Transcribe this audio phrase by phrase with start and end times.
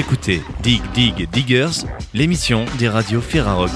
[0.00, 1.84] écoutez Dig Dig Diggers,
[2.14, 3.70] l'émission des radios Ferrarock.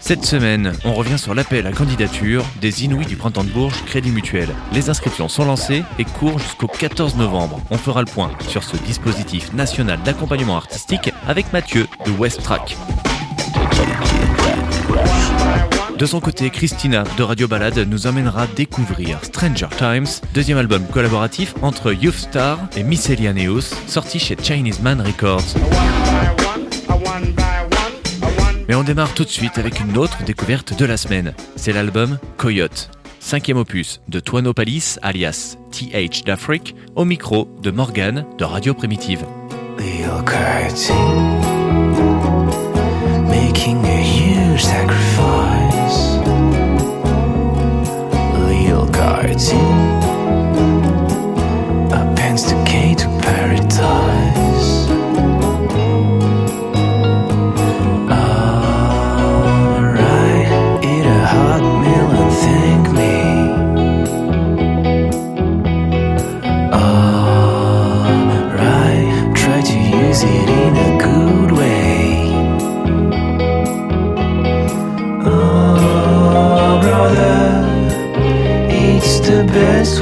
[0.00, 4.10] Cette semaine, on revient sur l'appel à candidature des Inouïs du Printemps de Bourges Crédit
[4.10, 4.48] Mutuel.
[4.72, 7.60] Les inscriptions sont lancées et courent jusqu'au 14 novembre.
[7.70, 12.76] On fera le point sur ce dispositif national d'accompagnement artistique avec Mathieu de West Track.
[15.98, 21.54] De son côté, Christina de Radio Balade nous emmènera découvrir Stranger Times, deuxième album collaboratif
[21.62, 25.54] entre Youth Star et Miscellaneous, sorti chez Chinese Man Records.
[28.68, 31.32] Mais on démarre tout de suite avec une autre découverte de la semaine.
[31.56, 38.26] C'est l'album Coyote, cinquième opus de Tuano Palis alias TH d'Afrique, au micro de Morgan
[38.36, 39.24] de Radio Primitive.
[49.06, 49.95] 爱情。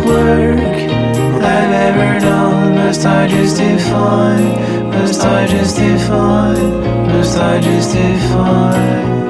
[0.05, 0.59] Work
[1.55, 2.75] I've ever done.
[2.75, 4.41] Must I justify?
[4.95, 6.55] Must I justify?
[7.13, 9.24] Must I justify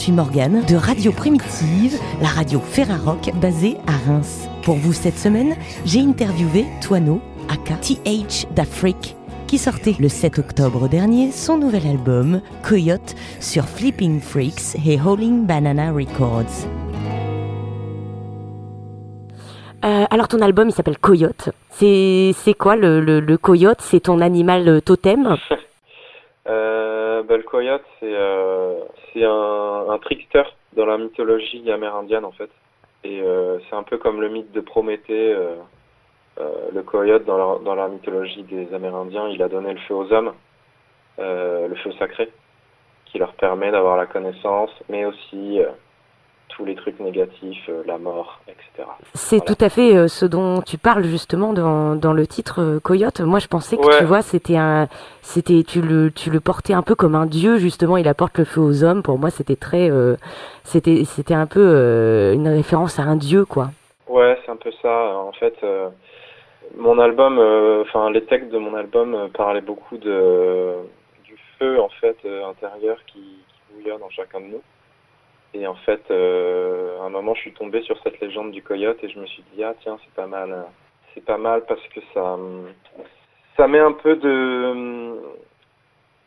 [0.00, 4.48] suis Morgane de Radio Primitive, la radio Ferrarock basée à Reims.
[4.62, 9.14] Pour vous cette semaine, j'ai interviewé Toano, aka TH d'Afrique,
[9.46, 15.44] qui sortait le 7 octobre dernier son nouvel album Coyote sur Flipping Freaks et Howling
[15.44, 16.66] Banana Records.
[19.84, 21.50] Euh, alors ton album il s'appelle Coyote.
[21.72, 23.82] C'est c'est quoi le, le, le coyote?
[23.82, 25.36] C'est ton animal euh, totem?
[26.48, 28.74] Euh, bah, le coyote, c'est euh,
[29.12, 30.42] c'est un, trickster
[30.74, 32.50] dans la mythologie amérindienne en fait.
[33.04, 35.32] Et euh, c'est un peu comme le mythe de Prométhée.
[35.32, 35.54] euh,
[36.38, 40.32] euh, le coyote dans la, mythologie des Amérindiens, il a donné le feu aux hommes,
[41.18, 42.30] le feu sacré,
[43.06, 45.60] qui leur permet d'avoir la connaissance, mais aussi
[46.56, 48.88] tous les trucs négatifs, euh, la mort, etc.
[49.14, 49.54] C'est Voilà.
[49.54, 53.20] tout à fait euh, ce dont tu parles justement dans, dans le titre euh, Coyote.
[53.20, 53.98] Moi, je pensais que Ouais.
[53.98, 54.88] tu vois, c'était un,
[55.22, 57.96] c'était tu le tu le portais un peu comme un dieu justement.
[57.96, 59.02] Il apporte le feu aux hommes.
[59.02, 59.90] Pour moi, c'était très,
[60.64, 63.70] c'était c'était un peu une référence à un dieu quoi.
[64.08, 65.16] Ouais, c'est un peu ça.
[65.16, 65.54] En fait,
[66.76, 67.38] mon album,
[67.82, 70.74] enfin les textes de mon album parlaient beaucoup de
[71.24, 72.16] du feu en fait
[72.48, 74.62] intérieur qui, qui bouillonne en chacun de nous.
[75.54, 79.02] Et en fait, euh, à un moment, je suis tombé sur cette légende du coyote
[79.02, 80.62] et je me suis dit ah tiens c'est pas mal, euh,
[81.14, 82.68] c'est pas mal parce que ça hum,
[83.56, 85.18] ça met un peu de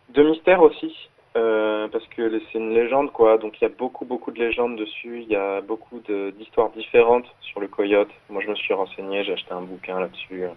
[0.10, 1.10] de mystère aussi.
[1.36, 4.76] Euh, parce que c'est une légende quoi, donc il y a beaucoup beaucoup de légendes
[4.76, 6.00] dessus, il y a beaucoup
[6.38, 8.12] d'histoires différentes sur le coyote.
[8.30, 10.50] Moi je me suis renseigné, j'ai acheté un bouquin là-dessus euh,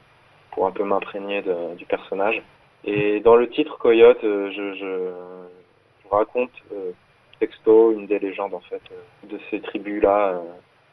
[0.50, 1.43] pour un peu m'imprégner
[1.79, 2.43] du personnage.
[2.87, 6.93] Et dans le titre Coyote, euh, je, je, raconte euh,
[7.41, 10.41] texto une des légendes en fait euh, de ces tribus là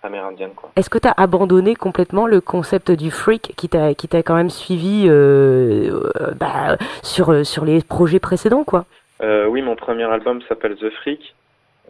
[0.04, 0.72] amérindiennes quoi.
[0.76, 4.36] Est-ce que tu as abandonné complètement le concept du freak qui t'a qui t'a quand
[4.36, 8.86] même suivi euh, euh, bah, sur euh, sur les projets précédents quoi?
[9.22, 11.34] Euh, oui, mon premier album s'appelle The Freak.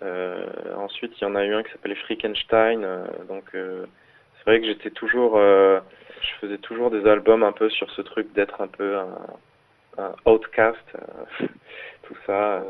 [0.04, 0.46] Euh,
[0.78, 2.84] ensuite, il y en a eu un qui s'appelait Freakenstein.
[2.84, 3.86] euh, donc, euh,
[4.38, 5.80] c'est vrai que j'étais toujours, euh,
[6.22, 10.32] je faisais toujours des albums un peu sur ce truc d'être un peu un, un
[10.32, 11.48] outcast, euh,
[12.04, 12.62] tout ça.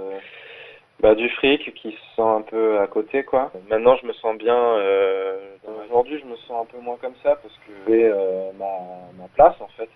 [1.03, 3.51] Bah, du fric qui se sent un peu à côté, quoi.
[3.69, 4.55] Maintenant, je me sens bien.
[4.55, 5.38] Euh,
[5.85, 9.55] Aujourd'hui, je me sens un peu moins comme ça parce que j'ai euh, ma, place,
[9.59, 9.89] en fait.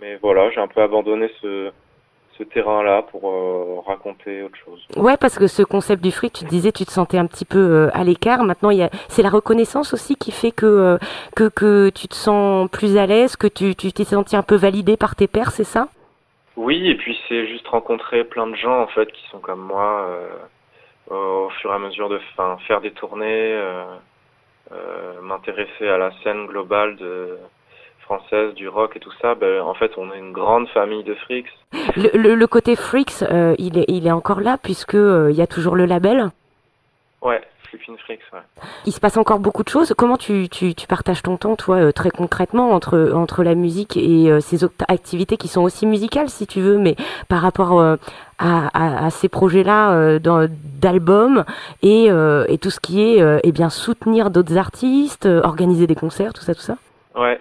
[0.00, 1.72] Mais voilà, j'ai un peu abandonné ce,
[2.36, 4.86] ce terrain-là pour euh, raconter autre chose.
[4.96, 7.46] Ouais, parce que ce concept du fric, tu te disais, tu te sentais un petit
[7.46, 8.44] peu euh, à l'écart.
[8.44, 10.98] Maintenant, il a, c'est la reconnaissance aussi qui fait que, euh,
[11.36, 14.56] que, que tu te sens plus à l'aise, que tu, tu t'es senti un peu
[14.56, 15.88] validé par tes pairs, c'est ça?
[16.56, 20.06] Oui, et puis c'est juste rencontrer plein de gens, en fait, qui sont comme moi,
[21.08, 23.58] au fur et à mesure de fin, faire des tournées,
[25.22, 27.38] m'intéresser à la scène globale de
[28.00, 31.14] française, du rock et tout ça, ben, en fait, on est une grande famille de
[31.14, 31.46] freaks.
[31.96, 35.36] Le, le, le côté freaks, euh, il, est, il est encore là puisque euh, il
[35.36, 36.30] y a toujours le label?
[37.22, 37.40] Ouais,
[37.78, 38.40] Freaks, ouais.
[38.86, 39.94] Il se passe encore beaucoup de choses.
[39.96, 43.96] Comment tu, tu, tu partages ton temps, toi, euh, très concrètement, entre, entre la musique
[43.96, 46.96] et euh, ces autres activités qui sont aussi musicales, si tu veux, mais
[47.28, 47.96] par rapport euh,
[48.38, 50.48] à, à, à, ces projets-là euh,
[50.80, 51.44] d'albums
[51.82, 56.42] et, et tout ce qui est eh bien soutenir d'autres artistes, organiser des concerts, tout
[56.42, 56.76] ça, tout ça?
[57.14, 57.40] Ouais.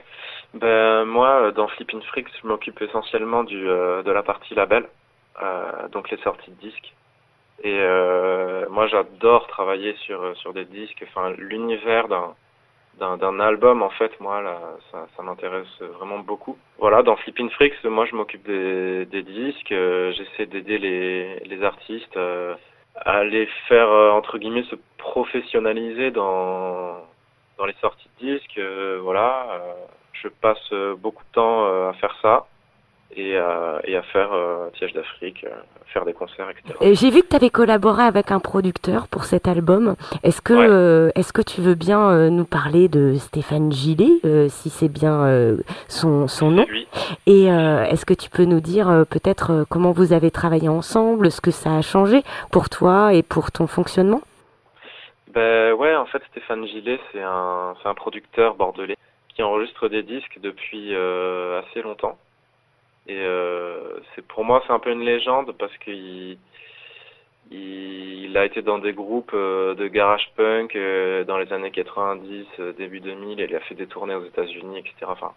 [0.53, 4.85] Ben moi, dans Flippin' Freaks, je m'occupe essentiellement du de la partie label,
[5.91, 6.93] donc les sorties de disques.
[7.63, 11.03] Et euh, moi, j'adore travailler sur sur des disques.
[11.09, 12.35] Enfin, l'univers d'un
[13.17, 14.57] d'un album, en fait, moi, là,
[14.91, 16.57] ça, ça m'intéresse vraiment beaucoup.
[16.79, 19.71] Voilà, dans Flippin' Freaks, moi, je m'occupe des des disques.
[19.71, 22.55] euh, J'essaie d'aider les les artistes euh,
[22.95, 26.97] à les faire euh, entre guillemets se professionnaliser dans
[27.57, 28.57] dans les sorties de disques.
[28.57, 29.47] euh, voilà.
[29.53, 29.73] euh,
[30.13, 32.45] je passe euh, beaucoup de temps euh, à faire ça
[33.15, 35.49] et, à- et à faire euh, Tiège d'Afrique, euh,
[35.87, 36.75] faire des concerts, etc.
[36.81, 39.95] Et J'ai vu que tu avais collaboré avec un producteur pour cet album.
[40.23, 40.67] Est-ce que, Ouais.
[40.69, 44.87] euh, est-ce que tu veux bien euh, nous parler de Stéphane Gillet, euh, si c'est
[44.89, 45.57] bien euh,
[45.87, 46.65] son, son nom?
[46.69, 46.87] Lui.
[47.25, 50.69] Et euh, est-ce que tu peux nous dire euh, peut-être euh, comment vous avez travaillé
[50.69, 52.21] ensemble, ce que ça a changé
[52.51, 54.21] pour toi et pour ton fonctionnement?
[55.33, 58.97] Ben ouais, en fait, Stéphane Gillet, c'est un, c'est un producteur bordelais
[59.35, 62.17] qui enregistre des disques depuis euh, assez longtemps.
[63.07, 66.37] Et euh, pour moi, c'est un peu une légende parce qu'il
[67.51, 71.71] il, il a été dans des groupes euh, de garage punk euh, dans les années
[71.71, 73.39] 90, euh, début 2000.
[73.39, 74.93] Il a fait des tournées aux États-Unis, etc.
[75.07, 75.31] Enfin,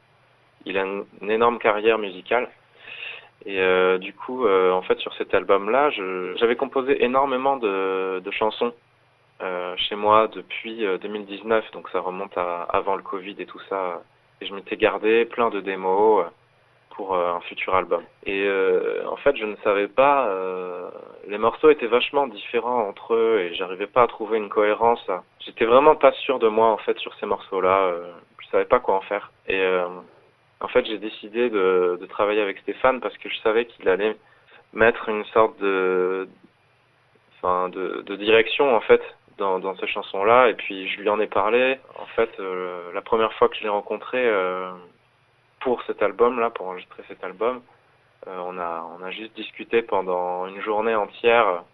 [0.67, 2.49] il a une, énorme carrière musicale.
[3.45, 3.59] Et
[3.99, 5.91] du coup, en fait, sur cet album-là,
[6.37, 8.73] j'avais composé énormément de, chansons
[9.77, 14.01] chez moi depuis euh, 2019, donc ça remonte à avant le Covid et tout ça.
[14.41, 16.25] Et je m'étais gardé plein de démos
[16.95, 18.03] pour euh, un futur album.
[18.27, 20.89] Et euh, en fait, je ne savais pas, euh,
[21.29, 25.05] les morceaux étaient vachement différents entre eux et j'arrivais pas à trouver une cohérence.
[25.41, 27.79] J'étais vraiment pas sûr de moi en fait sur ces morceaux-là.
[27.79, 29.33] Euh, je savais pas quoi en faire.
[29.49, 29.65] Et
[30.61, 34.17] en fait, j'ai décidé de, travailler avec Stéphane parce que je savais qu'il allait
[34.75, 36.29] mettre une sorte de,
[38.17, 39.03] direction en fait
[39.39, 40.51] dans, ces chansons-là.
[40.51, 41.79] Et puis je lui en ai parlé.
[41.99, 42.31] En fait,
[42.93, 44.23] la première fois que je l'ai rencontré
[45.63, 47.63] pour cet album-là, pour enregistrer cet album,
[48.27, 51.65] euh, on a on a juste discuté pendant une journée entière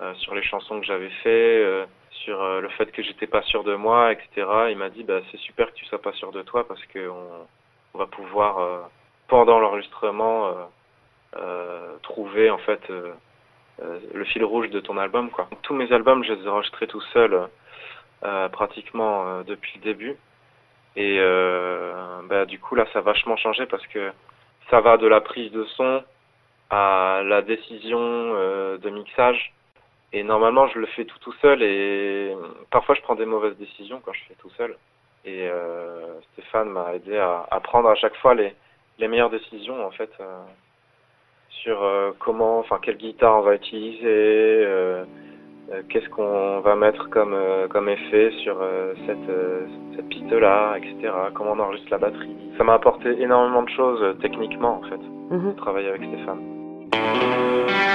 [0.00, 3.42] euh, sur les chansons que j'avais fait, euh, sur euh, le fait que j'étais pas
[3.42, 4.46] sûr de moi, etc.
[4.70, 7.08] Il m'a dit bah c'est super que tu sois pas sûr de toi parce que
[7.08, 8.80] on, va pouvoir euh,
[9.26, 10.52] pendant l'enregistrement euh,
[11.38, 13.12] euh, trouver en fait euh,
[13.80, 15.48] euh, le fil rouge de ton album quoi.
[15.62, 17.48] Tous mes albums, je les ai enregistrés tout seul
[18.24, 20.16] euh, pratiquement euh, depuis le début.
[20.96, 21.92] Et euh,
[22.28, 24.10] bah, du coup là ça a vachement changé parce que
[24.70, 26.02] ça va de la prise de son
[26.70, 29.52] à la décision euh, de mixage.
[30.12, 32.34] Et normalement je le fais tout tout seul et
[32.70, 34.76] parfois je prends des mauvaises décisions quand je fais tout seul.
[35.24, 38.54] Et euh, Stéphane m'a aidé à, à prendre à chaque fois les,
[38.98, 40.44] les meilleures décisions en fait euh,
[41.50, 45.04] sur euh, comment, enfin quelle guitare on va utiliser, euh,
[45.88, 47.36] qu'est-ce qu'on va mettre comme
[47.70, 48.56] comme effet sur
[49.06, 49.28] cette
[49.96, 51.12] cette piste là, etc.
[51.34, 52.36] Comment on enregistre la batterie.
[52.58, 55.00] Ça m'a apporté énormément de choses euh, techniquement en fait,
[55.30, 55.52] Mhm.
[55.52, 57.85] de travailler avec Stéphane.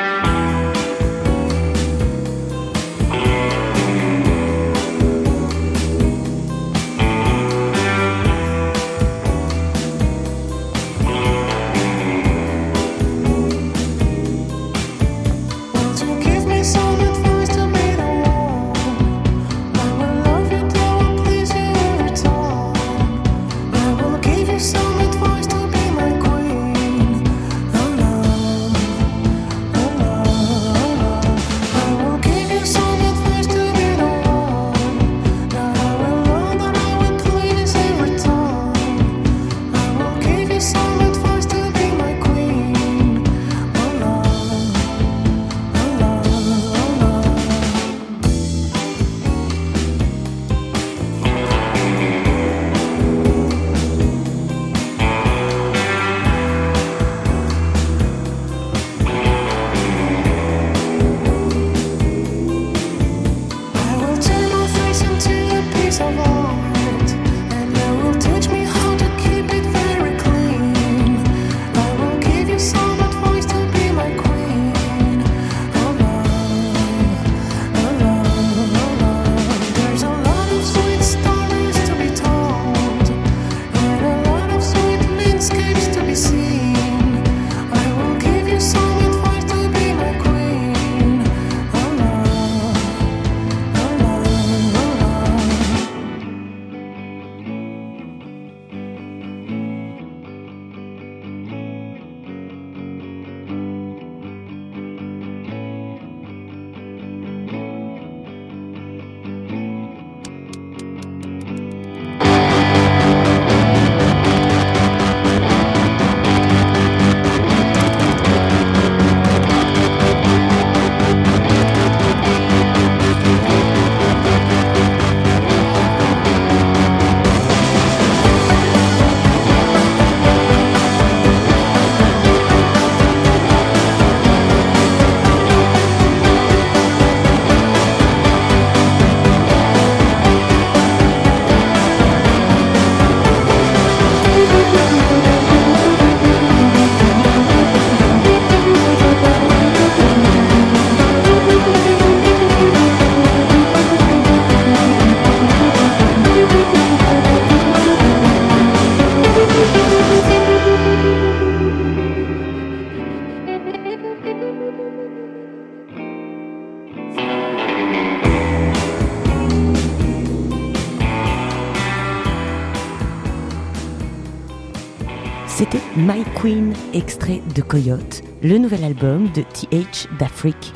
[176.01, 180.74] My Queen, extrait de Coyote, le nouvel album de TH d'Afrique.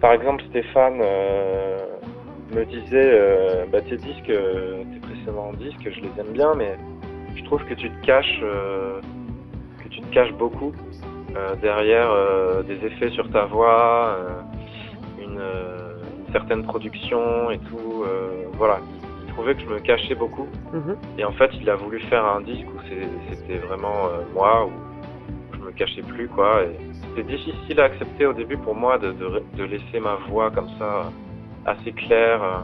[0.00, 1.86] Par exemple, Stéphane euh,
[2.52, 6.76] me disait euh, bah, tes disques, euh, tes précédents disques, je les aime bien, mais
[7.36, 10.72] je trouve que tu te caches, que tu te caches beaucoup
[11.62, 12.10] derrière
[12.66, 14.18] des effets sur ta voix,
[15.22, 15.42] une,
[16.32, 18.04] certaine production et tout.
[18.54, 19.03] voilà, il, il
[19.34, 20.48] trouvait que je me cachais beaucoup.
[20.72, 20.96] Mhm.
[21.18, 22.80] Et en fait, il a voulu faire un disque où
[23.30, 24.70] c'était vraiment euh, moi, où
[25.54, 26.62] je me cachais plus, quoi.
[26.92, 30.68] C'était difficile à accepter au début pour moi de, de, de laisser ma voix comme
[30.78, 32.58] ça euh, assez claire euh,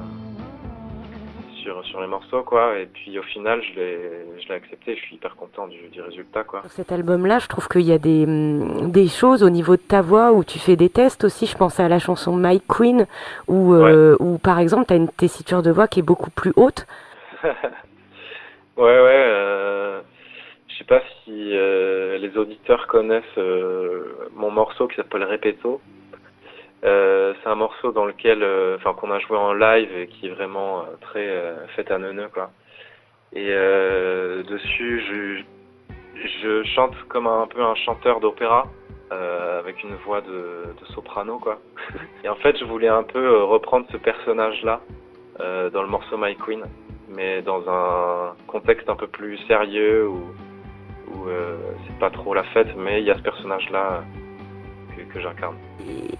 [1.62, 2.79] sur, sur les morceaux, quoi.
[2.79, 4.00] Et puis au final, je l'ai
[4.40, 4.97] je l'ai accepté.
[4.97, 6.62] Je suis hyper content du, du résultat, quoi.
[6.62, 9.83] Sur cet album-là, je trouve qu'il y a des, hum, des choses au niveau de
[9.83, 11.47] ta voix où tu fais des tests aussi.
[11.47, 13.07] Je pense à la chanson My Queen,
[13.49, 16.52] où, euh, où par exemple, tu as une tessiture de voix qui est beaucoup plus
[16.57, 16.87] haute.
[17.45, 17.52] ouais,
[18.76, 19.25] ouais.
[19.29, 20.00] Euh,
[20.69, 25.81] je sais pas si euh, les auditeurs connaissent euh, mon morceau qui s'appelle Repetto.
[26.85, 30.27] Euh, c'est un morceau dans lequel, euh, enfin, qu'on a joué en live et qui
[30.27, 32.51] est vraiment euh, très euh, fait à neuneu, quoi.
[33.33, 35.43] Et dessus, je,
[36.43, 38.67] je chante comme un, peu un chanteur d'opéra.
[39.11, 41.59] avec une voix de, de soprano quoi.
[42.25, 44.81] Et en fait je voulais un peu reprendre ce personnage là
[45.39, 46.65] dans le morceau My Queen
[47.09, 50.23] mais dans un contexte un peu plus sérieux où,
[51.13, 51.29] où
[51.87, 54.03] c'est pas trop la fête, mais il y a ce personnage-là
[55.12, 55.55] que, j'incarne.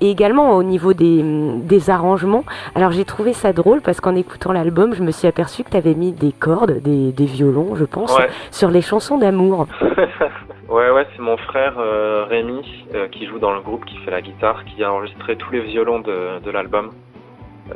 [0.01, 2.45] Et également au niveau des, des arrangements.
[2.75, 5.77] Alors j'ai trouvé ça drôle parce qu'en écoutant l'album, je me suis aperçu que tu
[5.77, 9.67] avais mis des cordes, des, des violons, je pense, Ouais, sur les chansons d'amour.
[10.69, 14.11] ouais, ouais c'est mon frère euh, Rémi euh, qui joue dans le groupe, qui fait
[14.11, 16.91] la guitare, qui a enregistré tous les violons de, de l'album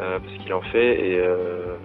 [0.01, 1.77] euh, parce qu'il en fait et euh,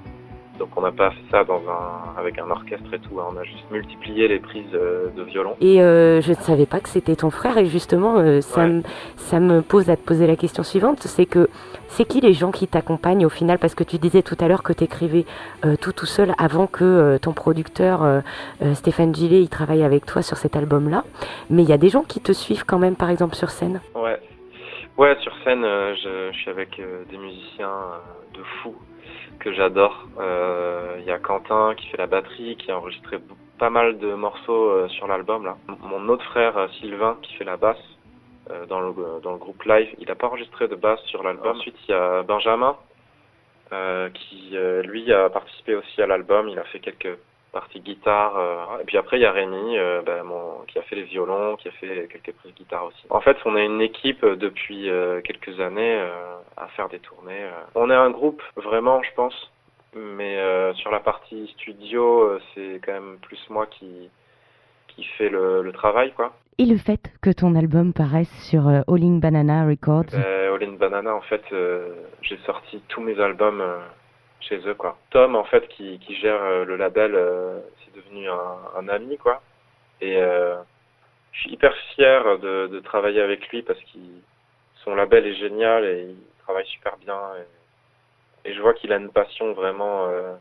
[0.59, 3.27] donc on n'a pas fait ça dans un avec un orchestre et tout, hein.
[3.33, 5.55] on a juste multiplié les prises euh, de violon.
[5.61, 8.67] Et euh, je ne savais pas que c'était ton frère et justement euh, ça, Ouais.
[8.67, 8.83] me,
[9.15, 11.49] ça me pose à te poser la question suivante, c'est que
[11.87, 13.57] c'est qui les gens qui t'accompagnent au final?
[13.57, 15.25] Parce que tu disais tout à l'heure que tu écrivais
[15.81, 18.21] tout tout seul avant que ton producteur
[18.75, 21.03] Stéphane Gillet il travaille avec toi sur cet album-là.
[21.49, 23.81] Mais il y a des gens qui te suivent quand même par exemple sur scène.
[23.95, 24.19] Ouais.
[24.97, 27.73] Ouais, sur scène, je, je suis avec des musiciens
[28.35, 28.75] de fou
[29.39, 30.05] que j'adore.
[30.19, 33.17] Euh, Il y a Quentin qui fait la batterie, qui a enregistré
[33.57, 35.57] pas mal de morceaux euh, sur l'album là.
[35.81, 37.77] Mon autre frère euh, Sylvain qui fait la basse
[38.51, 41.57] euh, dans le dans le groupe live, il a pas enregistré de basse sur l'album.
[41.57, 42.75] Ensuite, il y a Benjamin
[43.71, 46.47] euh, qui euh, lui a participé aussi à l'album.
[46.49, 47.17] Il a fait quelques
[47.51, 48.37] parties guitare.
[48.37, 51.03] euh, et puis après, il y a Rémi euh, ben, mon- qui a fait les
[51.03, 53.05] violons, qui a fait quelques prises guitare aussi.
[53.09, 55.99] En fait, on est une équipe euh, depuis euh, quelques années
[56.57, 57.45] à faire des tournées.
[57.75, 59.51] On est un groupe vraiment, je pense.
[59.95, 60.37] Mais
[60.75, 64.09] sur la partie studio, c'est quand même plus moi qui
[64.87, 66.33] qui fait le, le travail, quoi.
[66.59, 70.13] Et le fait que ton album paraisse sur All in Banana Records?
[70.13, 71.41] Euh, All in Banana, en fait,
[72.21, 73.63] j'ai sorti tous mes albums
[74.41, 74.97] chez eux, quoi.
[75.11, 79.17] Tom, en fait, qui, qui gère euh, le label, euh, c'est devenu un, un ami,
[79.17, 79.41] quoi.
[80.01, 80.55] Et euh,
[81.31, 83.99] je suis hyper fier de, de travailler avec lui parce que
[84.83, 87.19] son label est génial et il travaille super bien.
[88.45, 90.33] Et, et je vois qu'il a une passion vraiment euh,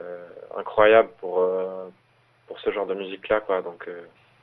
[0.00, 1.46] euh, incroyable pour,
[2.46, 3.62] pour ce genre de musique-là, quoi.
[3.62, 3.88] Donc,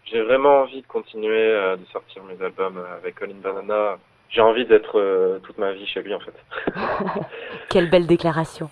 [0.05, 3.97] j'ai vraiment envie de continuer de sortir mes albums avec All in Banana.
[4.31, 6.33] J'ai envie d'être euh, toute ma vie chez lui, en fait.
[7.69, 8.69] Quelle belle déclaration.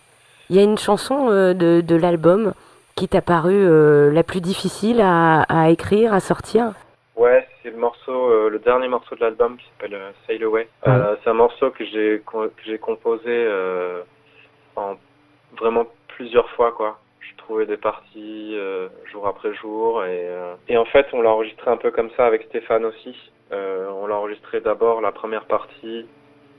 [0.49, 2.53] Il y a une chanson euh, de, de l'album
[2.95, 6.73] qui t'a paru euh, la plus difficile à, à écrire, à sortir?
[7.15, 10.67] Ouais, c'est le morceau, euh, le dernier morceau de l'album qui s'appelle euh, Sail Away.
[10.87, 14.01] Euh, c'est un morceau que j'ai co- que j'ai composé euh,
[14.77, 14.95] en
[15.59, 16.99] vraiment plusieurs fois, quoi.
[17.19, 21.29] Je trouvais des parties euh, jour après jour et euh, et en fait on l'a
[21.31, 23.13] enregistré un peu comme ça avec Stéphane aussi.
[23.51, 26.05] Euh, on l'a enregistré d'abord la première partie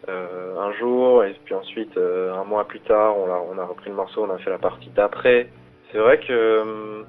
[0.08, 3.96] euh, un jour et puis ensuite euh, un mois plus tard on a repris le
[3.96, 5.48] morceau, on a fait la partie d'après.
[5.92, 7.02] C'est vrai que euh,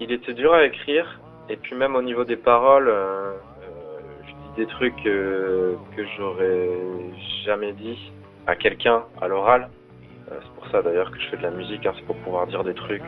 [0.00, 4.32] il était dur à écrire et puis même au niveau des paroles, euh, euh, je
[4.32, 5.76] dis des trucs que
[6.16, 6.68] j'aurais
[7.44, 8.12] jamais dit
[8.46, 9.68] à quelqu'un à l'oral.
[10.28, 12.62] C'est pour ça d'ailleurs que je fais de la musique, hein, c'est pour pouvoir dire
[12.62, 13.02] des trucs,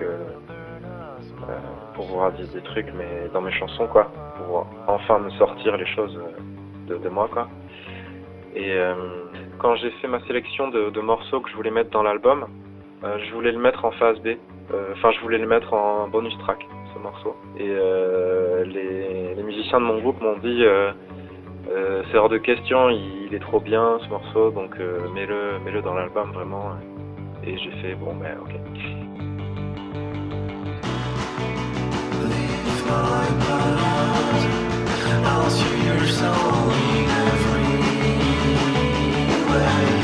[1.95, 5.87] pour pouvoir dire des trucs, mais dans mes chansons quoi, pour enfin me sortir les
[5.87, 6.19] choses
[6.89, 7.49] de, moi quoi.
[8.55, 8.95] Et euh,
[9.59, 12.47] quand j'ai fait ma sélection de, morceaux que je voulais mettre dans l'album,
[13.05, 14.29] euh, je voulais le mettre en phase B.
[14.73, 17.37] Euh, Enfin, je voulais le mettre en bonus track, ce morceau.
[17.59, 20.65] Et les, musiciens de mon groupe m'ont dit
[22.11, 24.79] c'est hors de question, il, est trop bien ce morceau, donc
[25.15, 26.71] mets-le mets-le dans l'album vraiment.
[27.45, 29.02] Et j'ai fait bon ben ok.
[35.25, 37.73] I'll see your soul in every
[39.51, 40.02] way.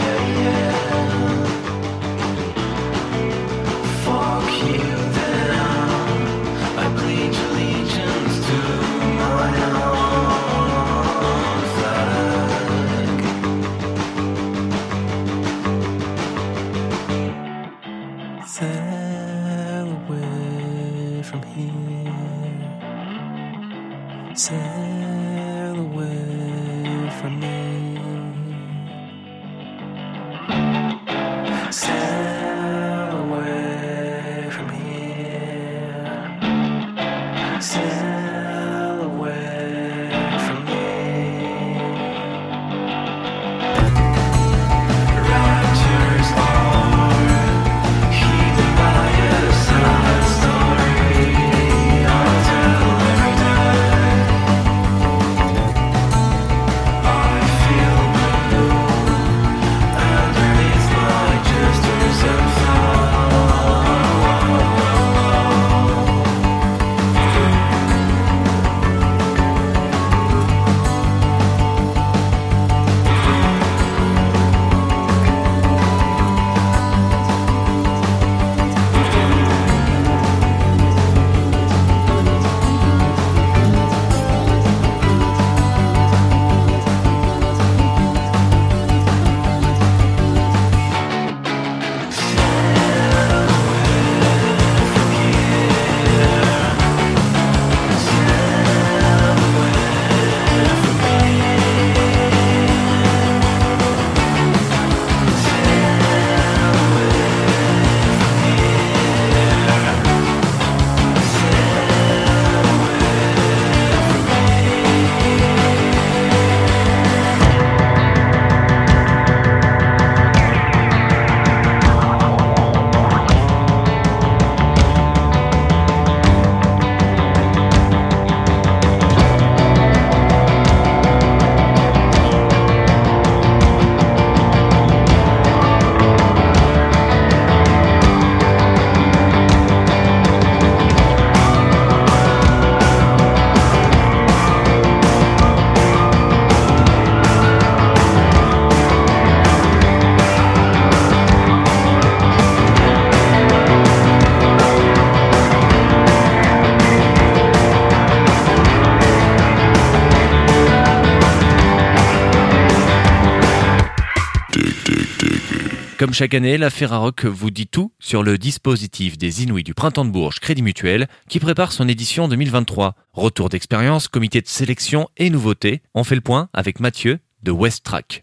[165.98, 170.04] Comme chaque année, la Ferrarock vous dit tout sur le dispositif des Inouïs du Printemps
[170.04, 172.94] de Bourges Crédit Mutuel qui prépare son édition 2023.
[173.14, 175.82] Retour d'expérience, comité de sélection et nouveautés.
[175.94, 178.22] On fait le point avec Mathieu de West Track.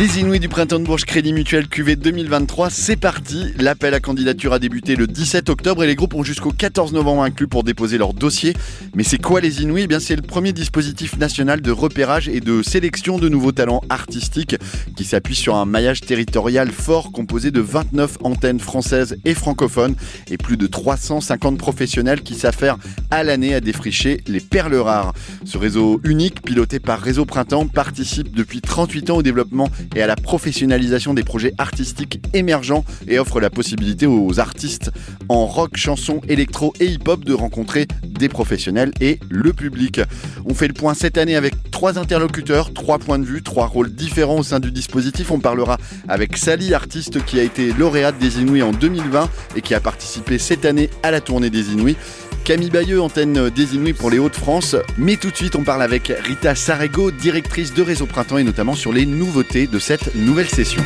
[0.00, 3.52] Les Inouïs du Printemps de Bourges Crédit Mutuel QV 2023, c'est parti.
[3.58, 7.22] L'appel à candidature a débuté le 17 octobre et les groupes ont jusqu'au 14 novembre
[7.22, 8.56] inclus pour déposer leur dossier.
[8.94, 9.84] Mais c'est quoi les Inouïs?
[9.84, 13.82] Eh bien, c'est le premier dispositif national de repérage et de sélection de nouveaux talents
[13.90, 14.56] artistiques
[14.96, 19.94] qui s'appuie sur un maillage territorial fort composé de 29 antennes françaises et francophones
[20.30, 22.78] et plus de 350 professionnels qui s'affairent
[23.10, 25.12] à l'année à défricher les perles rares.
[25.44, 30.06] Ce réseau unique, piloté par Réseau Printemps, participe depuis 38 ans au développement et à
[30.06, 34.90] la professionnalisation des projets artistiques émergents et offre la possibilité aux artistes
[35.28, 40.00] en rock, chanson, électro et hip-hop de rencontrer des professionnels et le public.
[40.46, 43.92] On fait le point cette année avec trois interlocuteurs, trois points de vue, trois rôles
[43.92, 45.30] différents au sein du dispositif.
[45.30, 49.74] On parlera avec Sally, artiste qui a été lauréate des Inouïs en 2020 et qui
[49.74, 51.96] a participé cette année à la tournée des Inouïs.
[52.44, 54.76] Camille Bayeux, antenne des pour les Hauts-de-France.
[54.98, 58.74] Mais tout de suite, on parle avec Rita Sarego, directrice de Réseau Printemps et notamment
[58.74, 60.82] sur les nouveautés de cette nouvelle session.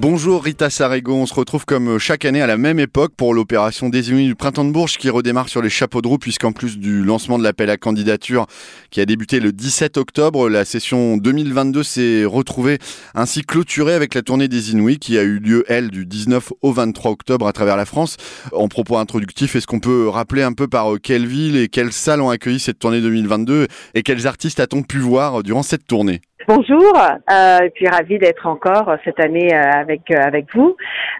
[0.00, 3.90] Bonjour Rita Sarego, on se retrouve comme chaque année à la même époque pour l'opération
[3.90, 7.04] des du Printemps de Bourges qui redémarre sur les chapeaux de roue puisqu'en plus du
[7.04, 8.46] lancement de l'appel à candidature
[8.90, 12.78] qui a débuté le 17 octobre, la session 2022 s'est retrouvée
[13.14, 16.72] ainsi clôturée avec la tournée des Inouïs qui a eu lieu elle du 19 au
[16.72, 18.16] 23 octobre à travers la France.
[18.52, 22.22] En propos introductif, est-ce qu'on peut rappeler un peu par quelle ville et quelles salles
[22.22, 26.22] ont accueilli cette tournée 2022 et quels artistes a-t-on pu voir durant cette tournée?
[26.48, 30.74] Bonjour, euh, et puis ravi d'être encore euh, cette année euh, avec euh, avec vous.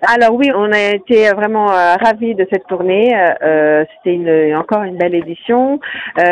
[0.09, 3.15] Alors oui, on a été vraiment ravis de cette tournée.
[3.39, 5.79] C'était une, encore une belle édition.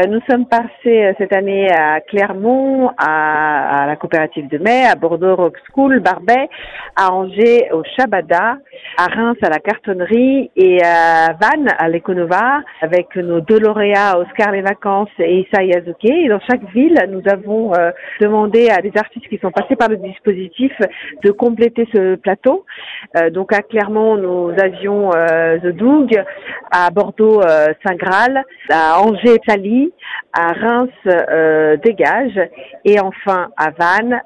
[0.08, 5.58] Nous sommes passés cette année à Clermont, à, la coopérative de mai, à Bordeaux Rock
[5.68, 6.48] School, Barbet,
[6.96, 8.56] à Angers au Shabada,
[8.96, 14.52] à Reims à la cartonnerie et à Vannes à l'Econova avec nos deux lauréats Oscar
[14.52, 16.06] Les Vacances et Issa Yazuke.
[16.06, 17.72] Et dans chaque ville, nous avons
[18.18, 20.72] demandé des artistes qui sont passés par le dispositif
[21.22, 22.64] de compléter ce plateau.
[23.16, 26.22] Euh, donc à Clermont, nous avions euh, The Doug,
[26.70, 29.92] à Bordeaux euh, Saint Graal, à Angers Sally,
[30.32, 30.90] à Reims
[31.82, 32.38] Dégage
[32.84, 34.20] et enfin à Vannes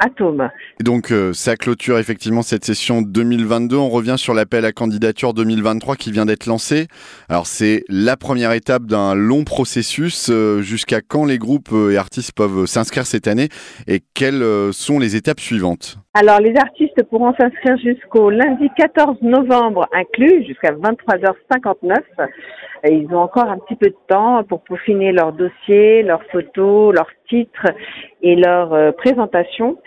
[0.00, 0.50] Atome.
[0.80, 3.76] Donc ça clôture effectivement cette session 2022.
[3.76, 6.88] On revient sur l'appel à candidature 2023 qui vient d'être lancé.
[7.28, 10.30] Alors c'est la première étape d'un long processus.
[10.60, 13.48] Jusqu'à quand les groupes et artistes peuvent s'inscrire cette année
[13.86, 19.22] et quelles euh, sont les étapes suivantes Alors les artistes pourront s'inscrire jusqu'au lundi 14
[19.22, 21.96] novembre inclus, jusqu'à 23h59.
[22.86, 26.94] Et Ils ont encore un petit peu de temps pour peaufiner leur dossier, leurs photos,
[26.94, 27.66] leurs titres
[28.22, 29.78] et leur euh, présentation.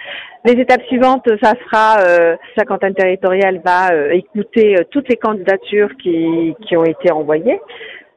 [0.48, 5.18] Les étapes suivantes, ça sera, euh, chaque antenne territoriale va euh, écouter euh, toutes les
[5.18, 7.60] candidatures qui, qui ont été envoyées.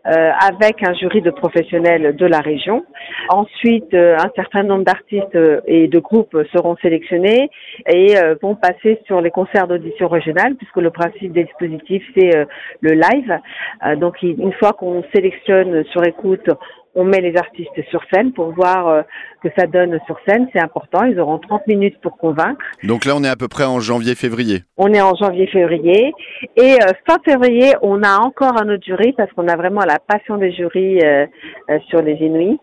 [0.07, 2.85] Euh, avec un jury de professionnels de la région.
[3.29, 7.51] Ensuite, euh, un certain nombre d'artistes euh, et de groupes seront sélectionnés
[7.87, 12.35] et euh, vont passer sur les concerts d'audition régionale, puisque le principe des dispositifs, c'est
[12.37, 12.45] euh,
[12.81, 13.39] le live.
[13.87, 16.49] Euh, donc, une fois qu'on sélectionne sur écoute,
[16.95, 19.03] on met les artistes sur scène pour voir euh,
[19.43, 20.49] que ça donne sur scène.
[20.53, 21.05] C'est important.
[21.05, 22.65] Ils auront 30 minutes pour convaincre.
[22.83, 24.65] Donc là on est à peu près en janvier-février.
[24.77, 26.13] On est en janvier-février.
[26.57, 29.99] Et euh, fin février, on a encore un autre jury parce qu'on a vraiment la
[29.99, 31.27] passion des jurys euh,
[31.71, 32.59] euh, sur les Inuits.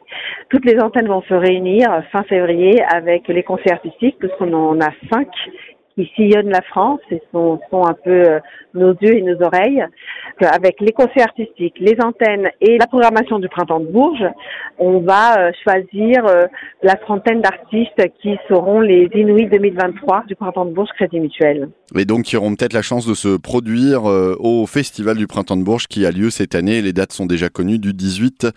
[0.49, 4.79] Toutes les antennes vont se réunir euh, fin février avec les conseils artistiques, puisqu'on en
[4.79, 5.27] a cinq
[5.97, 8.39] qui sillonnent la France et sont, sont un peu euh,
[8.75, 9.83] nos yeux et nos oreilles.
[10.39, 14.27] Que Avec les conseils artistiques, les antennes et la programmation du Printemps de Bourges,
[14.77, 16.45] on va euh, choisir euh,
[16.83, 21.69] la trentaine d'artistes qui seront les Inuits 2023 du Printemps de Bourges Crédit Mutuel.
[21.95, 25.57] Et donc qui auront peut-être la chance de se produire euh, au Festival du Printemps
[25.57, 26.81] de Bourges qui a lieu cette année.
[26.81, 28.47] Les dates sont déjà connues du 18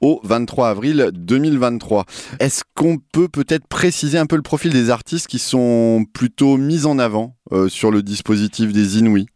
[0.00, 2.04] au 23 avril 2023.
[2.40, 6.86] Est-ce qu'on peut peut-être préciser un peu le profil des artistes qui sont plutôt mis
[6.86, 9.26] en avant euh, sur le dispositif des Inuits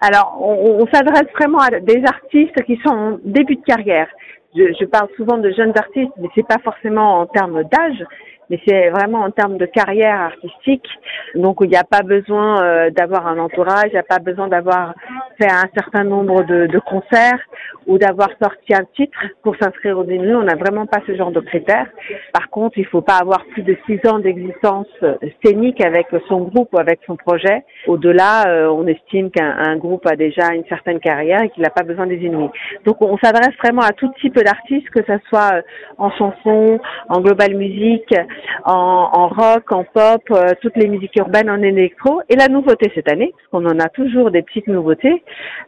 [0.00, 4.08] Alors, on, s'adresse vraiment à des artistes qui sont en début de carrière.
[4.54, 8.04] Je, je parle souvent de jeunes artistes, mais c'est pas forcément en termes d'âge,
[8.52, 10.86] mais c'est vraiment en termes de carrière artistique.
[11.34, 14.48] Donc, il n'y a pas besoin euh, d'avoir un entourage, il n'y a pas besoin
[14.48, 14.94] d'avoir
[15.40, 17.40] fait un certain nombre de, de concerts
[17.86, 20.34] ou d'avoir sorti un titre pour s'inscrire au Inuits.
[20.34, 21.86] On n'a vraiment pas ce genre de critères.
[22.34, 26.42] Par contre, il faut pas avoir plus de six ans d'existence euh, scénique avec son
[26.42, 27.64] groupe ou avec son projet.
[27.86, 31.70] Au-delà, euh, on estime qu'un un groupe a déjà une certaine carrière et qu'il n'a
[31.70, 32.50] pas besoin des Inuits.
[32.84, 35.62] Donc, on s'adresse vraiment à tout type d'artistes, que ce soit euh,
[35.96, 38.14] en chanson, en global musique,
[38.64, 42.22] en, rock, en pop, euh, toutes les musiques urbaines, en électro.
[42.28, 45.22] Et la nouveauté cette année, parce qu'on en a toujours des petites nouveautés,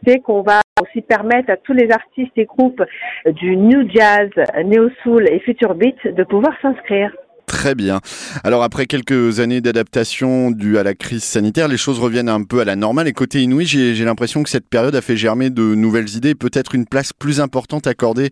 [0.05, 2.83] c'est qu'on va aussi permettre à tous les artistes et groupes
[3.25, 4.29] du new jazz,
[4.65, 7.11] neo soul et future beat de pouvoir s'inscrire.
[7.47, 8.01] Très bien.
[8.43, 12.59] Alors après quelques années d'adaptation due à la crise sanitaire, les choses reviennent un peu
[12.59, 13.07] à la normale.
[13.07, 16.75] Et côté Inouï, j'ai l'impression que cette période a fait germer de nouvelles idées, peut-être
[16.75, 18.31] une place plus importante accordée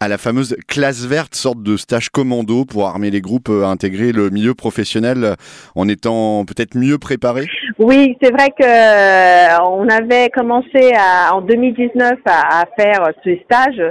[0.00, 4.12] à la fameuse classe verte, sorte de stage commando pour armer les groupes à intégrer
[4.12, 5.34] le milieu professionnel euh,
[5.76, 7.48] en étant peut-être mieux préparés.
[7.78, 13.36] Oui, c'est vrai que euh, on avait commencé à- en 2019 à, à faire ce
[13.44, 13.82] stage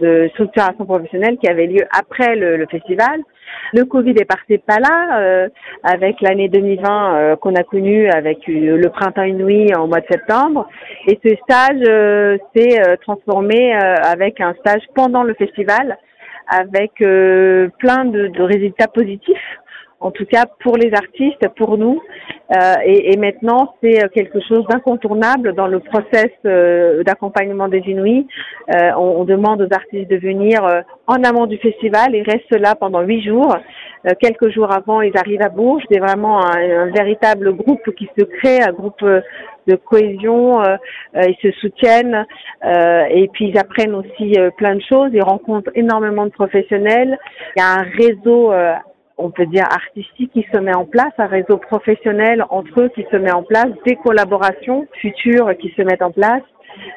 [0.00, 3.20] de structuration professionnelle qui avait lieu après le, le festival.
[3.74, 5.48] Le Covid est parti pas là, euh,
[5.82, 10.66] avec l'année 2020 euh, qu'on a connue avec le printemps inouï en mois de septembre.
[11.06, 15.98] Et ce stage euh, s'est euh, transformé avec un stage pendant le festival,
[16.48, 19.58] avec plein de, de résultats positifs
[20.00, 22.00] en tout cas pour les artistes, pour nous.
[22.52, 27.82] Euh, et, et maintenant, c'est euh, quelque chose d'incontournable dans le process euh, d'accompagnement des
[27.86, 28.28] Inuits.
[28.72, 32.14] Euh, on, on demande aux artistes de venir euh, en amont du festival.
[32.14, 33.56] Ils restent là pendant huit jours.
[34.06, 35.82] Euh, quelques jours avant, ils arrivent à Bourges.
[35.90, 39.04] C'est vraiment un, un véritable groupe qui se crée, un groupe
[39.66, 40.62] de cohésion.
[41.16, 42.24] ils se soutiennent
[42.62, 45.10] et puis ils apprennent aussi plein de choses.
[45.12, 47.18] Ils rencontrent énormément de professionnels.
[47.56, 48.52] Il y a un réseau
[49.18, 53.04] on peut dire artistique qui se met en place, un réseau professionnel entre eux qui
[53.10, 56.42] se met en place, des collaborations futures qui se mettent en place.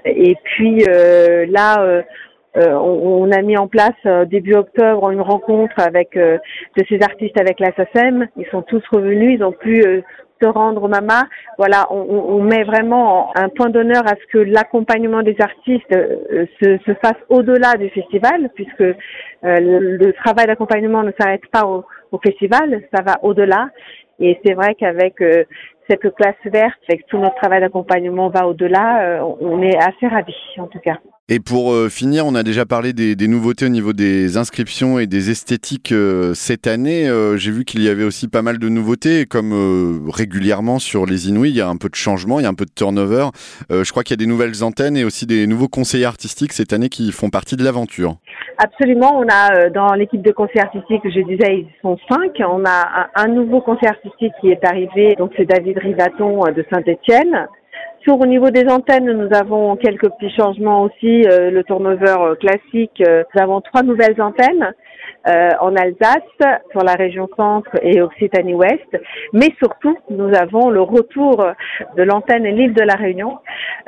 [0.05, 2.01] Et puis euh, là, euh,
[2.57, 6.37] euh, on, on a mis en place euh, début octobre une rencontre avec euh,
[6.77, 7.69] de ces artistes avec la.
[8.37, 10.01] Ils sont tous revenus, ils ont pu euh,
[10.41, 11.25] se rendre au Mama.
[11.57, 15.93] Voilà, on, on- met vraiment un point d'honneur à ce que l'accompagnement des artistes
[16.61, 18.83] se, se fasse au-delà du festival, puisque
[19.43, 23.69] le, travail d'accompagnement ne s'arrête pas au, au festival, ça va au-delà.
[24.19, 25.15] Et c'est vrai qu'avec
[25.89, 30.67] cette classe verte, avec tout notre travail d'accompagnement va au-delà, on est assez ravis en
[30.67, 30.97] tout cas.
[31.31, 35.05] Et pour euh, finir, on a déjà parlé des, nouveautés au niveau des inscriptions et
[35.05, 37.07] des esthétiques euh, cette année.
[37.07, 41.29] Euh, J'ai vu qu'il y avait aussi pas mal de nouveautés, comme régulièrement sur les
[41.29, 43.27] Inouïs, il y a un peu de changement, il y a un peu de turnover.
[43.69, 46.73] Je crois qu'il y a des nouvelles antennes et aussi des nouveaux conseillers artistiques cette
[46.73, 48.15] année qui font partie de l'aventure.
[48.57, 52.39] Absolument, on a dans l'équipe de conseil artistique, je disais, ils sont cinq.
[52.39, 56.65] On a un, un nouveau conseiller artistique qui est arrivé, donc c'est David Rivaton de
[56.71, 57.47] Saint-Étienne.
[58.03, 61.25] Sur au niveau des antennes, nous avons quelques petits changements aussi.
[61.27, 64.73] euh, le turnover euh, classique, euh, nous avons trois nouvelles antennes
[65.25, 68.97] en Alsace, sur la région centre et Occitanie-Ouest.
[69.33, 71.45] Mais surtout, nous avons le retour
[71.97, 73.37] de l'antenne l'île de la Réunion.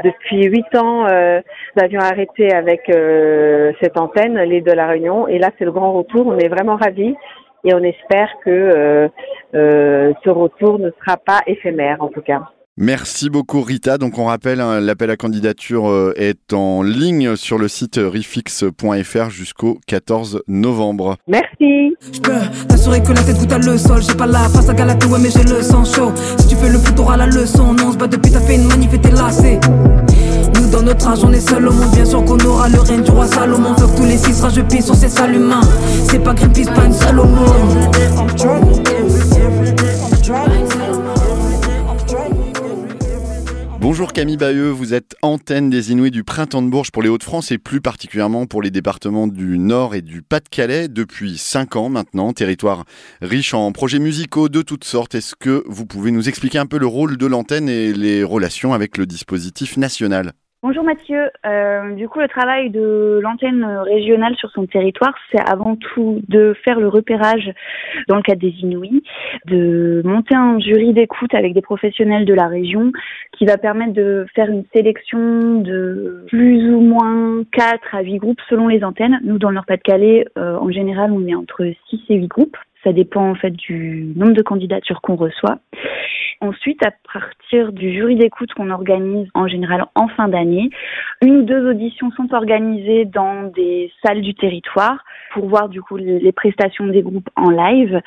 [0.04, 2.82] Depuis huit ans, nous avions arrêté avec
[3.82, 6.28] cette antenne, l'île de la Réunion, et là c'est le grand retour.
[6.28, 7.16] On est vraiment ravis
[7.64, 9.10] et on espère que
[9.54, 12.42] ce retour ne sera pas éphémère en tout cas.
[12.78, 13.98] Merci beaucoup Rita.
[13.98, 19.30] Donc on rappelle, hein, l'appel à candidature euh, est en ligne sur le site rifix.fr
[19.30, 21.18] jusqu'au 14 novembre.
[21.28, 21.96] Merci.
[22.14, 22.32] Je peux
[22.70, 24.02] t'assurer que la tête goûte à le sol.
[24.02, 26.14] J'ai pas la face à galater, ouais, mais j'ai le sang chaud.
[26.40, 27.74] Si tu fais le foot, t'auras la leçon.
[27.74, 29.60] Non, on se bat depuis, t'as fait une manif et t'es lassé.
[30.56, 31.92] Nous, dans notre âge, on est seul au monde.
[31.94, 33.76] Bien sûr qu'on aura le règne du roi Salomon.
[33.78, 35.62] Faut que tous les six rageux pissent sur ces sales humains.
[36.10, 37.46] C'est pas Greenpeace, pas une Salomon.
[44.14, 47.58] Camille Bayeux, vous êtes antenne des Inouïs du Printemps de Bourges pour les Hauts-de-France et
[47.58, 52.84] plus particulièrement pour les départements du Nord et du Pas-de-Calais depuis 5 ans maintenant, territoire
[53.22, 55.16] riche en projets musicaux de toutes sortes.
[55.16, 58.74] Est-ce que vous pouvez nous expliquer un peu le rôle de l'antenne et les relations
[58.74, 60.34] avec le dispositif national?
[60.64, 61.32] Bonjour Mathieu.
[61.44, 66.56] Euh, du coup, le travail de l'antenne régionale sur son territoire, c'est avant tout de
[66.64, 67.52] faire le repérage
[68.08, 69.02] dans le cadre des Inouïs,
[69.48, 72.92] de monter un jury d'écoute avec des professionnels de la région
[73.36, 78.42] qui va permettre de faire une sélection de plus ou moins 4 à 8 groupes
[78.48, 79.20] selon les antennes.
[79.24, 82.58] Nous, dans le Nord-Pas-de-Calais, euh, en général, on est entre 6 et 8 groupes.
[82.84, 85.60] Ça dépend en fait du nombre de candidatures qu'on reçoit.
[86.44, 90.72] Ensuite, à partir du jury d'écoute qu'on organise en général en fin d'année,
[91.22, 95.98] une ou deux auditions sont organisées dans des salles du territoire pour voir du coup
[95.98, 98.02] les prestations des groupes en live.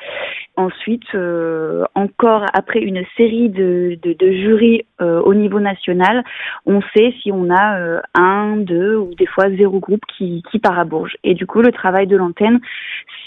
[0.57, 6.23] Ensuite, euh, encore après une série de, de, de jurys euh, au niveau national,
[6.65, 10.59] on sait si on a euh, un, deux ou des fois zéro groupe qui, qui
[10.59, 11.17] part à Bourges.
[11.23, 12.59] Et du coup, le travail de l'antenne,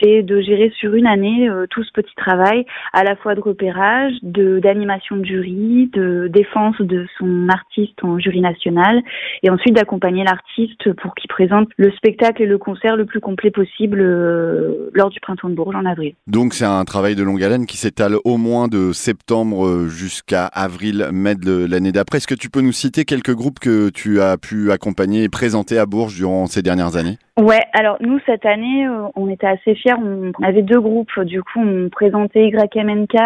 [0.00, 3.40] c'est de gérer sur une année euh, tout ce petit travail, à la fois de
[3.40, 9.02] repérage, de d'animation de jury, de défense de son artiste en jury national,
[9.42, 13.50] et ensuite d'accompagner l'artiste pour qu'il présente le spectacle et le concert le plus complet
[13.50, 16.14] possible euh, lors du printemps de Bourges en avril.
[16.26, 20.46] Donc c'est un travail de longue haleine qui s'étale au moins de septembre euh, jusqu'à
[20.46, 22.18] avril-mai de l'année d'après.
[22.18, 25.78] Est-ce que tu peux nous citer quelques groupes que tu as pu accompagner et présenter
[25.78, 27.18] à Bourges durant ces dernières années?
[27.38, 29.94] Ouais, alors nous cette année, on était assez fiers.
[29.94, 33.16] On avait deux groupes, du coup, on présentait YMNK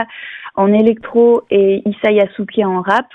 [0.55, 3.07] en électro et Issa Yasuke en rap.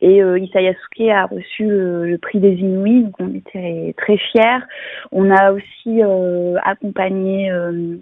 [0.00, 4.64] Et euh, Issa Yasuke a reçu le, prix des Inouïs, donc on était très fiers.
[5.12, 7.96] On a aussi euh, accompagné euh,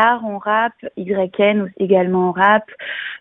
[0.00, 2.64] en rap, YN également en rap,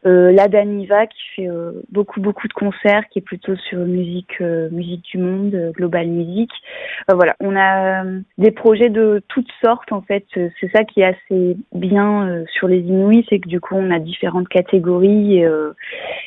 [0.06, 4.42] euh, la Daniva qui fait euh, beaucoup beaucoup de concerts, qui est plutôt sur musique
[4.42, 6.50] euh, musique du monde, global music.
[7.10, 8.04] Euh, voilà, on a
[8.38, 10.26] des projets de toutes sortes en fait.
[10.34, 14.00] C'est ça qui est assez bien sur les Inouïs, c'est que du coup on a
[14.00, 15.40] différentes catégories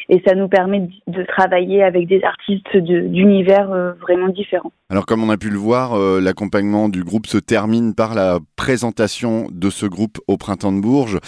[0.08, 4.72] et, ça nous permet de travailler avec des artistes d'univers euh, vraiment différents.
[4.90, 8.38] Alors comme on a pu le voir, euh, l'accompagnement du groupe se termine par la
[8.56, 11.18] présentation de ce groupe au Printemps de Bourges.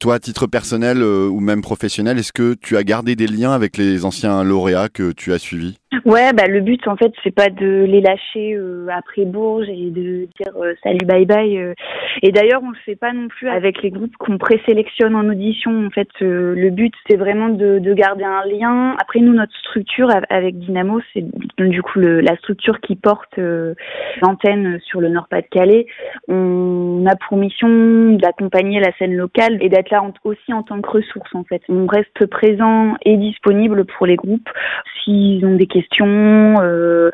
[0.00, 3.52] Toi, à titre personnel euh, ou même professionnel, est-ce que tu as gardé des liens
[3.52, 5.76] avec les anciens lauréats que tu as suivis?
[6.06, 9.90] Ouais, bah le but en fait c'est pas de les lâcher euh, après Bourges et
[9.90, 11.74] de dire euh, salut bye bye.
[12.22, 15.86] Et d'ailleurs on le fait pas non plus avec les groupes qu'on présélectionne en audition.
[15.86, 18.96] En fait le but c'est vraiment de, de garder un lien.
[19.02, 21.24] Après nous notre structure av- avec Dynamo c'est
[21.58, 23.38] du coup la structure qui porte
[24.22, 25.86] l'antenne sur le Nord-Pas-de-Calais.
[26.28, 30.90] On a pour mission d'accompagner la scène locale et d'être là aussi en tant que
[30.90, 31.62] ressource en fait.
[31.68, 34.48] On reste présent et disponible pour les groupes
[35.02, 37.10] s'ils ont des questions euh,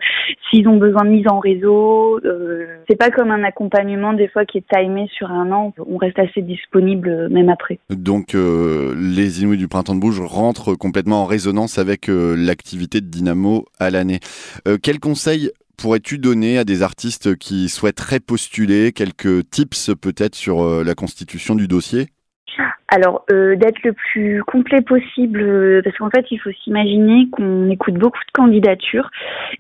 [0.51, 2.21] s'ils ont besoin de mise en réseau.
[2.25, 5.73] Euh, c'est pas comme un accompagnement des fois qui est timé sur un an.
[5.87, 7.79] On reste assez disponible euh, même après.
[7.91, 13.07] Donc euh, les Inouïs du Printemps de Bourges rentrent complètement en résonance avec l'activité de
[13.07, 14.21] Dynamo à l'année.
[14.83, 18.93] Quel conseil pourrais-tu donner à des artistes qui souhaiteraient postuler?
[18.93, 22.09] Quelques tips peut-être sur la constitution du dossier?
[22.89, 27.69] Alors, euh, d'être le plus complet possible, euh, parce qu'en fait, il faut s'imaginer qu'on
[27.69, 29.11] écoute beaucoup de candidatures.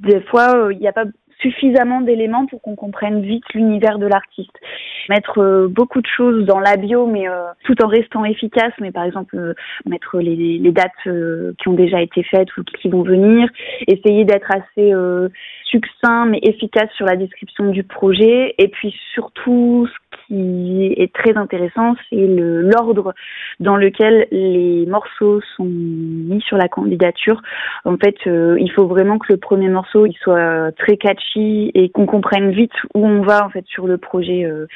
[0.00, 1.04] Des fois, euh, il n'y a pas
[1.40, 4.56] suffisamment d'éléments pour qu'on comprenne vite l'univers de l'artiste.
[5.08, 8.90] Mettre euh, beaucoup de choses dans la bio, mais euh, tout en restant efficace, mais
[8.90, 10.92] par exemple, euh, mettre les, dates
[11.58, 13.48] qui ont déjà été faites ou qui vont venir,
[13.86, 14.92] essayer d'être assez
[15.64, 21.34] succinct mais efficace sur la description du projet, et puis surtout, ce qui est très
[21.36, 23.14] intéressant, c'est l'ordre
[23.58, 27.40] dans lequel les morceaux sont mis sur la candidature.
[27.86, 32.50] En fait, il faut vraiment que le premier morceau soit très catchy et qu'on comprenne
[32.50, 34.44] vite où on va en fait sur le projet.
[34.44, 34.66] euh,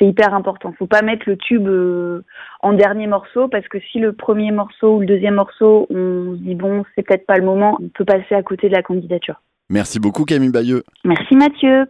[0.00, 0.72] c'est hyper important.
[0.78, 2.24] Faut pas mettre le tube euh,
[2.62, 6.42] en dernier morceau parce que si le premier morceau ou le deuxième morceau, on se
[6.42, 9.42] dit bon, c'est peut-être pas le moment, on peut passer à côté de la candidature.
[9.68, 10.82] Merci beaucoup Camille Bayeux.
[11.04, 11.84] Merci Mathieu.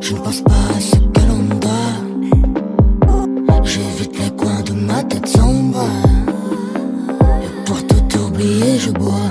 [0.00, 2.02] Je ne pense pas à ce que l'on doit.
[3.64, 5.86] J'évite les coins de ma tête sombre.
[7.42, 9.21] Et pour tout oublier, je bois.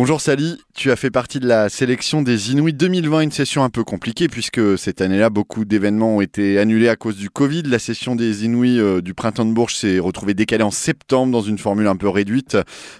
[0.00, 3.68] Bonjour Sally, tu as fait partie de la sélection des Inuits 2020, une session un
[3.68, 7.64] peu compliquée puisque cette année-là, beaucoup d'événements ont été annulés à cause du Covid.
[7.64, 11.40] La session des Inuits euh, du printemps de Bourges s'est retrouvée décalée en septembre dans
[11.40, 12.56] une formule un peu réduite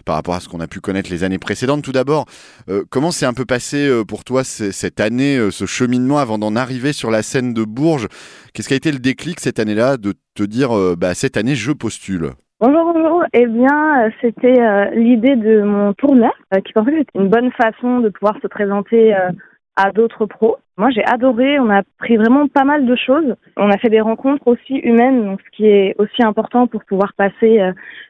[0.07, 1.83] par rapport à ce qu'on a pu connaître les années précédentes.
[1.83, 2.25] Tout d'abord,
[2.69, 6.37] euh, comment s'est un peu passé euh, pour toi cette année, euh, ce cheminement avant
[6.37, 8.09] d'en arriver sur la scène de Bourges?
[8.53, 11.55] Qu'est-ce qui a été le déclic cette année-là de te dire, euh, bah, cette année,
[11.55, 12.33] je postule?
[13.33, 17.29] Eh bien, euh, c'était euh, l'idée de mon tourneur euh, qui pensait que c'était une
[17.29, 19.31] bonne façon de pouvoir se présenter euh,
[19.77, 20.57] à d'autres pros.
[20.77, 21.59] Moi, j'ai adoré.
[21.59, 23.35] On a appris vraiment pas mal de choses.
[23.57, 27.61] On a fait des rencontres aussi humaines, ce qui est aussi important pour pouvoir passer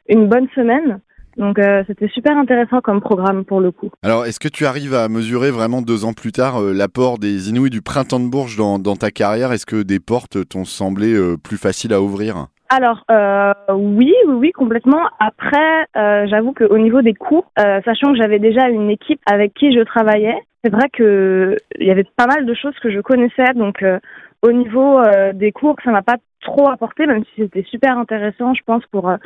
[0.08, 1.00] une bonne semaine.
[1.38, 3.90] Donc, c'était super intéressant comme programme pour le coup.
[4.02, 7.70] Alors, est-ce que tu arrives à mesurer vraiment deux ans plus tard l'apport des Inuits
[7.70, 9.52] du printemps de Bourges dans, ta carrière?
[9.52, 12.48] Est-ce que des portes t'ont semblé plus faciles à ouvrir?
[12.70, 15.08] Alors euh, oui, oui, oui, complètement.
[15.18, 19.54] Après, euh, j'avoue qu'au niveau des cours, euh, sachant que j'avais déjà une équipe avec
[19.54, 23.00] qui je travaillais, c'est vrai que il y avait pas mal de choses que je
[23.00, 23.54] connaissais.
[23.54, 23.98] Donc euh,
[24.42, 28.52] au niveau euh, des cours, ça m'a pas trop apporté, même si c'était super intéressant,
[28.52, 29.16] je pense, pour euh,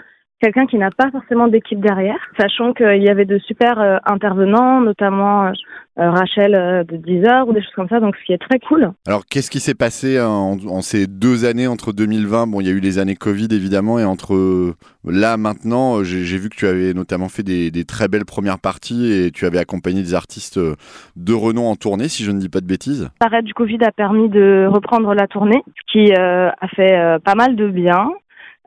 [0.42, 4.80] quelqu'un qui n'a pas forcément d'équipe derrière, sachant qu'il y avait de super euh, intervenants,
[4.80, 5.52] notamment euh,
[5.96, 8.90] Rachel euh, de Deezer ou des choses comme ça, donc ce qui est très cool.
[9.06, 12.70] Alors, qu'est-ce qui s'est passé en, en ces deux années entre 2020 Bon, il y
[12.70, 14.74] a eu les années Covid évidemment, et entre
[15.04, 19.12] là maintenant, j'ai vu que tu avais notamment fait des, des très belles premières parties
[19.12, 22.60] et tu avais accompagné des artistes de renom en tournée, si je ne dis pas
[22.60, 23.10] de bêtises.
[23.20, 27.54] L'arrêt du Covid a permis de reprendre la tournée, ce qui a fait pas mal
[27.54, 28.10] de bien.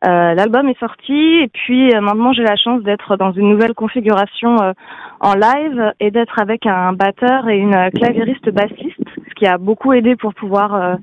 [0.03, 3.73] Euh, L'album est sorti et puis euh, maintenant j'ai la chance d'être dans une nouvelle
[3.73, 4.73] configuration euh,
[5.21, 9.93] en live et d'être avec un batteur et une claviériste bassiste, ce qui a beaucoup
[9.93, 10.97] aidé pour pouvoir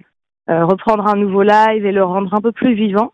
[0.46, 3.12] reprendre un nouveau live et le rendre un peu plus vivant.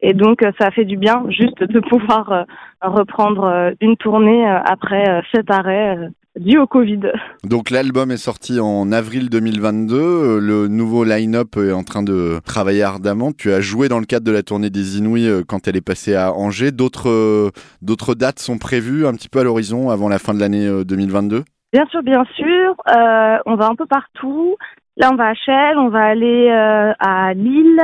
[0.00, 2.44] Et donc ça a fait du bien juste de pouvoir
[2.82, 7.00] reprendre une tournée après cet arrêt dû au Covid.
[7.44, 12.40] Donc l'album est sorti en avril 2022, euh, le nouveau line-up est en train de
[12.44, 13.32] travailler ardemment.
[13.32, 15.80] Tu as joué dans le cadre de la tournée des Inouïs euh, quand elle est
[15.80, 16.72] passée à Angers.
[16.72, 17.50] D'autres euh,
[17.82, 20.84] d'autres dates sont prévues un petit peu à l'horizon avant la fin de l'année euh,
[20.84, 22.74] 2022 Bien sûr, bien sûr.
[22.88, 24.56] Euh, on va un peu partout.
[24.96, 27.80] Là, on va à Chelles, on va aller euh, à Lille.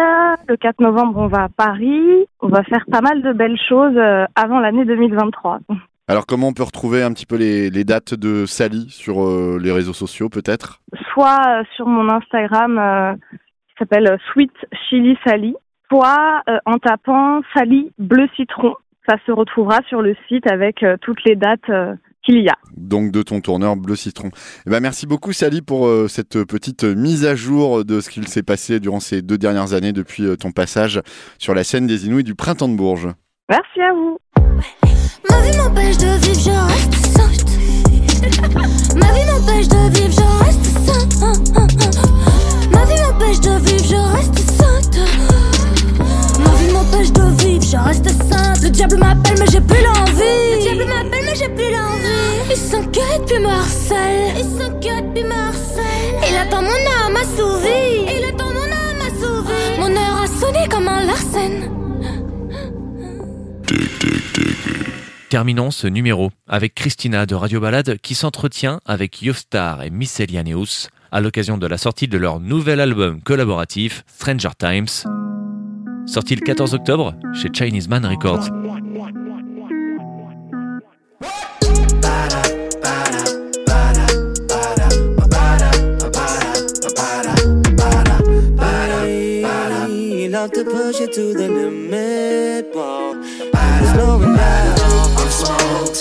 [0.49, 2.27] Le 4 novembre, on va à Paris.
[2.41, 5.61] On va faire pas mal de belles choses euh, avant l'année 2023.
[6.07, 9.59] Alors comment on peut retrouver un petit peu les, les dates de Sally sur euh,
[9.59, 10.83] les réseaux sociaux peut-être?
[11.13, 13.15] Soit euh, sur mon Instagram euh,
[13.69, 14.53] qui s'appelle Sweet
[14.87, 15.55] Chili Sally,
[15.89, 18.75] soit euh, en tapant Sally Bleu Citron.
[19.09, 22.57] Ça se retrouvera sur le site avec euh, toutes les dates euh, qu'il y a.
[22.77, 24.31] Donc de ton tourneur Bleu Citron.
[24.67, 28.29] Eh ben, merci beaucoup Sally pour euh, cette petite mise à jour de ce qu'il
[28.29, 31.01] s'est passé durant ces deux dernières années depuis euh, ton passage
[31.39, 33.09] sur la scène des Inouïs du Printemps de Bourges.
[33.49, 34.19] Merci à vous.
[35.31, 37.45] Ma vie m'empêche de vivre, je reste sainte.
[38.97, 41.15] Ma vie m'empêche de vivre, je reste sainte.
[42.73, 44.99] Ma vie m'empêche de vivre, je reste sainte.
[46.39, 48.63] Ma vie m'empêche de vivre, je reste sainte.
[48.63, 50.57] Le diable m'appelle, mais j'ai plus l'envie.
[50.57, 52.51] Le diable m'appelle, mais j'ai plus l'envie.
[52.51, 54.35] Il s'inquiète, puis me harcèle.
[54.37, 56.15] Il s'inquiète, puis me harcèle.
[56.29, 58.07] Il attend mon âme assouvie.
[58.17, 58.85] Il attend mon âme.
[59.79, 61.71] Mon heure a sonné comme un Larsen.
[65.35, 71.21] Terminons ce numéro avec Christina de Radio Balade qui s'entretient avec Yostar et Miscellaneous à
[71.21, 74.87] l'occasion de la sortie de leur nouvel album collaboratif Stranger Times,
[76.07, 78.49] sorti le 14 octobre chez Chinese Man Records.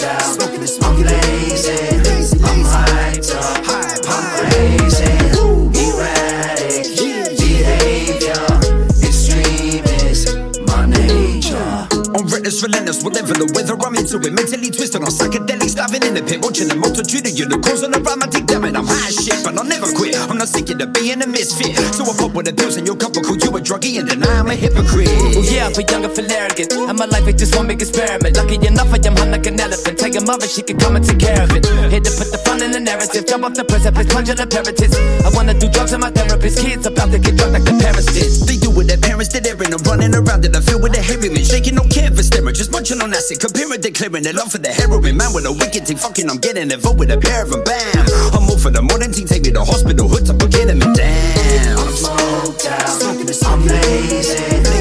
[0.01, 1.71] Out, smoking and smoking lazy.
[2.41, 3.61] I'm hyped up,
[4.09, 4.72] I'm crazy,
[12.43, 14.35] Reckless, relentless, whatever the weather, I'm into it.
[14.35, 18.03] Mentally twisted on psychedelics, diving in the pit, watching the multitude of unicorns on the
[18.03, 18.19] rhyme.
[18.19, 20.19] I dig damn it, I'm high as shit, but I'll never quit.
[20.27, 21.71] I'm not sick of being a misfit.
[21.95, 24.43] So I pop with the pills in your cup, call you a druggie and deny
[24.43, 25.07] I'm a hypocrite.
[25.07, 26.67] Oh yeah, for younger, for arrogant.
[26.75, 28.35] And my life is just one big experiment.
[28.35, 29.95] Lucky enough, I am hung like an elephant.
[29.95, 31.63] Tell your mother she can come and take care of it.
[31.63, 33.23] Here to put the fun in the narrative.
[33.23, 34.99] Jump off the precipice, plunge in the parapets.
[34.99, 36.59] I wanna do drugs with my therapist.
[36.59, 38.27] Kids about to get drugged like the parents did.
[38.51, 39.47] They do what their parents did.
[39.47, 43.13] I'm running around in the field with a heroin, shaking no canvas, just munching on
[43.13, 45.17] acid, comparing, declaring their love for the heroin.
[45.17, 47.63] Man with a wicked thing, fucking, I'm getting involved with a pair of them.
[47.63, 48.05] Bam!
[48.33, 50.95] I'm all for the modern thing, take me to hospital, hood up, get them and
[50.95, 51.77] damn.
[51.79, 54.72] I'm smoked out, I'm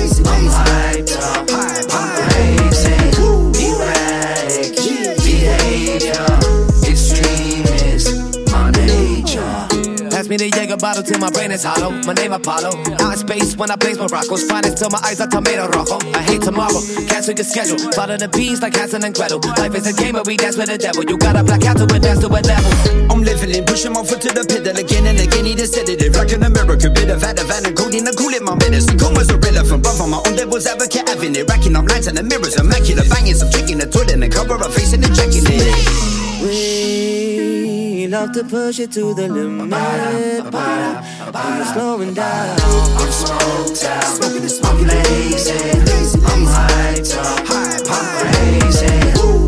[10.33, 11.93] me the Jaeger bottle till my brain is hollow.
[12.09, 12.73] My name Apollo.
[13.05, 16.01] Out in space when I blaze Morocco's finest till my eyes are tomato rojo.
[16.17, 16.81] I hate tomorrow.
[17.05, 17.77] Cancel your schedule.
[17.93, 19.41] Follow the bees like Hansel and Gretel.
[19.61, 21.05] Life is a game where we dance with the devil.
[21.05, 22.73] You gotta black out to advance to a level.
[23.13, 25.45] I'm leveling, pushing my foot to the pedal again and again.
[25.45, 28.57] Need a sedative, like an American bit of Ativan and codeine and cool in my
[28.57, 28.97] medicine.
[28.97, 30.01] Comas irrelevant, bruv.
[30.01, 31.45] I'm my own devil's advocate, having it.
[31.45, 33.37] Racking up lines and the mirrors, immaculate banging.
[33.37, 35.61] Some chicken, the toilet, and cover up face and checking it.
[36.41, 37.22] We
[38.13, 39.73] love to push it to the limit.
[39.73, 42.61] I'm slowing down.
[42.61, 45.53] I'm smoked out, smoking and smoking lazy.
[46.21, 47.51] I'm hyped up,
[47.89, 49.42] I'm crazy.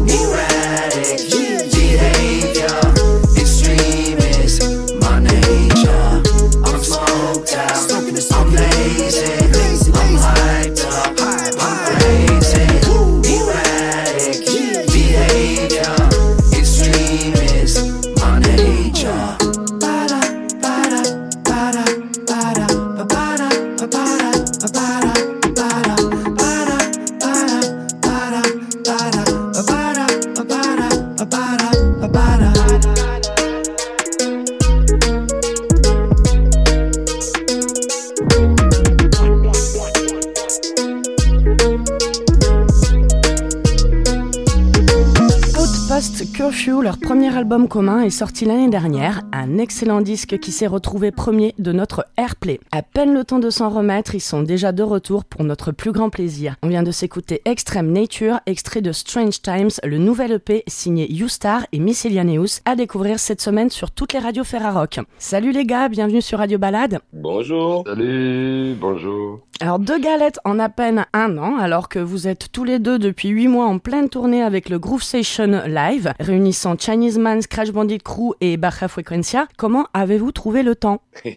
[46.85, 49.23] Leur premier album commun, est sorti l'année dernière.
[49.33, 52.61] Un excellent disque qui s'est retrouvé premier de notre Airplay.
[52.71, 55.93] À peine le temps de s'en remettre, ils sont déjà de retour pour notre plus
[55.93, 56.57] grand plaisir.
[56.63, 61.67] On vient de s'écouter Extreme Nature, extrait de Strange Times, le nouvel EP signé U-Star
[61.73, 65.01] et Miscellaneous, à découvrir cette semaine sur toutes les radios Ferrarock.
[65.19, 67.01] Salut les gars, bienvenue sur Radio Balade.
[67.13, 67.85] Bonjour.
[67.87, 69.41] Salut, bonjour.
[69.61, 72.99] Alors deux galettes en à peine un an, alors que vous êtes tous les deux
[72.99, 77.71] depuis 8 mois en pleine tournée avec le Groove Session Live, réunissant Chinese Man, Scratch
[77.71, 79.49] Bandit Crew et Baja Frequencia.
[79.57, 81.01] Comment avez-vous trouvé le temps?
[81.25, 81.33] Euh,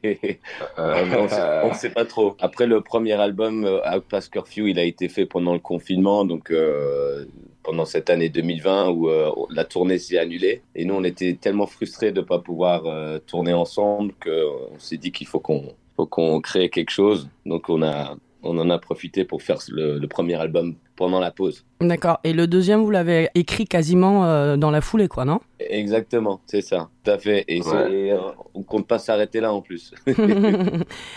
[0.78, 2.36] on, on sait pas trop.
[2.42, 6.52] Après le premier album, euh, Outpass Curfew, il a été fait pendant le confinement, donc
[6.52, 7.24] euh,
[7.64, 10.62] pendant cette année 2020 où euh, la tournée s'est annulée.
[10.76, 14.98] Et nous, on était tellement frustrés de ne pas pouvoir euh, tourner ensemble qu'on s'est
[14.98, 17.30] dit qu'il faut qu'on faut crée quelque chose.
[17.46, 21.64] Donc on a on en a profité pour faire le premier album pendant la pause.
[21.80, 22.20] D'accord.
[22.24, 25.40] Et le deuxième, vous l'avez écrit quasiment euh, dans la foulée, quoi, non?
[25.60, 27.46] Exactement, c'est ça, tout à fait.
[27.48, 27.66] Et, Ouais.
[27.66, 28.18] c'est- et, euh,
[28.56, 29.94] on compte pas s'arrêter là en plus.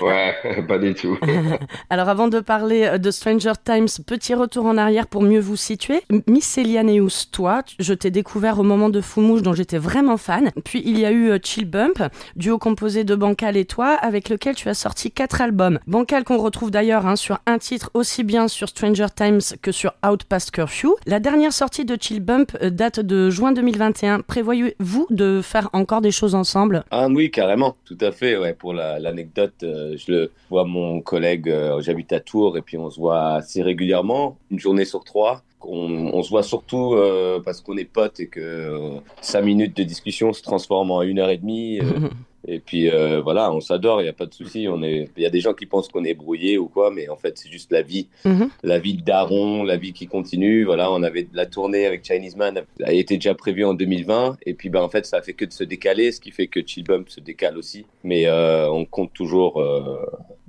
[0.01, 0.35] Ouais,
[0.69, 1.19] pas du tout.
[1.91, 5.57] Alors avant de parler euh, de Stranger Times, petit retour en arrière pour mieux vous
[5.57, 6.03] situer.
[6.27, 10.51] Miscellaneous, toi, tu- je t'ai découvert au moment de Foumouche dont j'étais vraiment fan.
[10.65, 12.03] Puis il y a eu euh, Chill Bump,
[12.37, 15.79] duo composé de Bancal et toi, avec lequel tu as sorti quatre albums.
[15.87, 19.93] Bancal qu'on retrouve d'ailleurs hein, sur un titre aussi bien sur Stranger Times que sur
[20.07, 20.95] Outpast Curfew.
[21.07, 24.21] La dernière sortie de Chill Bump euh, date de juin 2021.
[24.21, 26.85] Prévoyez-vous de faire encore des choses ensemble?
[26.91, 28.37] Ah oui, carrément, tout à fait.
[28.37, 32.63] Ouais, pour la- l'anecdote, euh, je le vois mon collègue, euh, j'habite à Tours et
[32.63, 35.43] puis on se voit assez régulièrement, une journée sur trois.
[35.63, 39.77] On, on se voit surtout euh, parce qu'on est potes et que euh, cinq minutes
[39.77, 41.81] de discussion se transforment en une heure et demie.
[41.81, 42.09] euh,
[42.49, 44.65] Et puis euh, voilà, on s'adore, il n'y a pas de souci.
[44.67, 47.17] Est, il y a des gens qui pensent qu'on est brouillé ou quoi, mais en
[47.17, 48.49] fait c'est juste la vie, Mhm.
[48.63, 50.65] la vie de Daron, la vie qui continue.
[50.65, 54.55] Voilà, on avait la tournée avec Chinese Man, a été déjà prévue en 2020, et
[54.55, 56.61] puis ben en fait ça a fait que de se décaler, ce qui fait que
[56.67, 57.85] Chill Bump se décale aussi.
[58.05, 59.99] Mais euh, on compte toujours euh,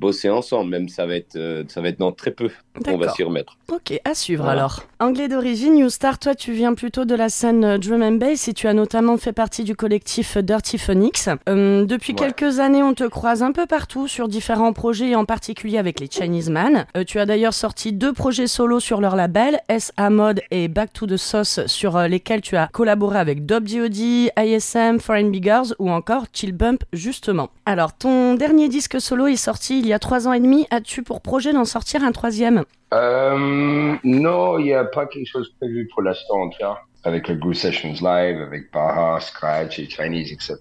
[0.02, 2.50] bosser ensemble, même ça va être, euh, ça va être dans très peu.
[2.88, 3.58] On va s'y remettre.
[3.72, 4.62] Ok, à suivre Voilà.
[4.62, 4.84] alors.
[5.00, 8.48] Anglais d'origine, You Star, toi tu viens plutôt de la scène euh, drum and bass
[8.48, 11.28] et tu as notamment fait partie du collectif Dirty Phonics.
[11.48, 12.20] Euh, depuis Ouais.
[12.32, 16.00] quelques années, on te croise un peu partout sur différents projets et en particulier avec
[16.00, 16.86] les Chinese Man.
[16.98, 20.94] Euh, tu as d'ailleurs sorti deux projets solo sur leur label, SA Mode et Back
[20.94, 25.74] to the Sauce, sur euh, lesquels tu as collaboré avec Dob D.O.D., ISM, Foreign Biggers
[25.78, 27.50] ou encore Chill Bump justement.
[27.66, 30.68] Alors, ton dernier disque solo est sorti il y a trois ans et demi.
[30.72, 32.64] As-tu pour projet d'en sortir un troisième?
[32.94, 36.78] Euh, non, il n'y a pas quelque chose prévu pour l'instant, en tout cas.
[37.04, 40.58] Avec le Groove Sessions Live, avec Baha, Scratch et Chinese, etc.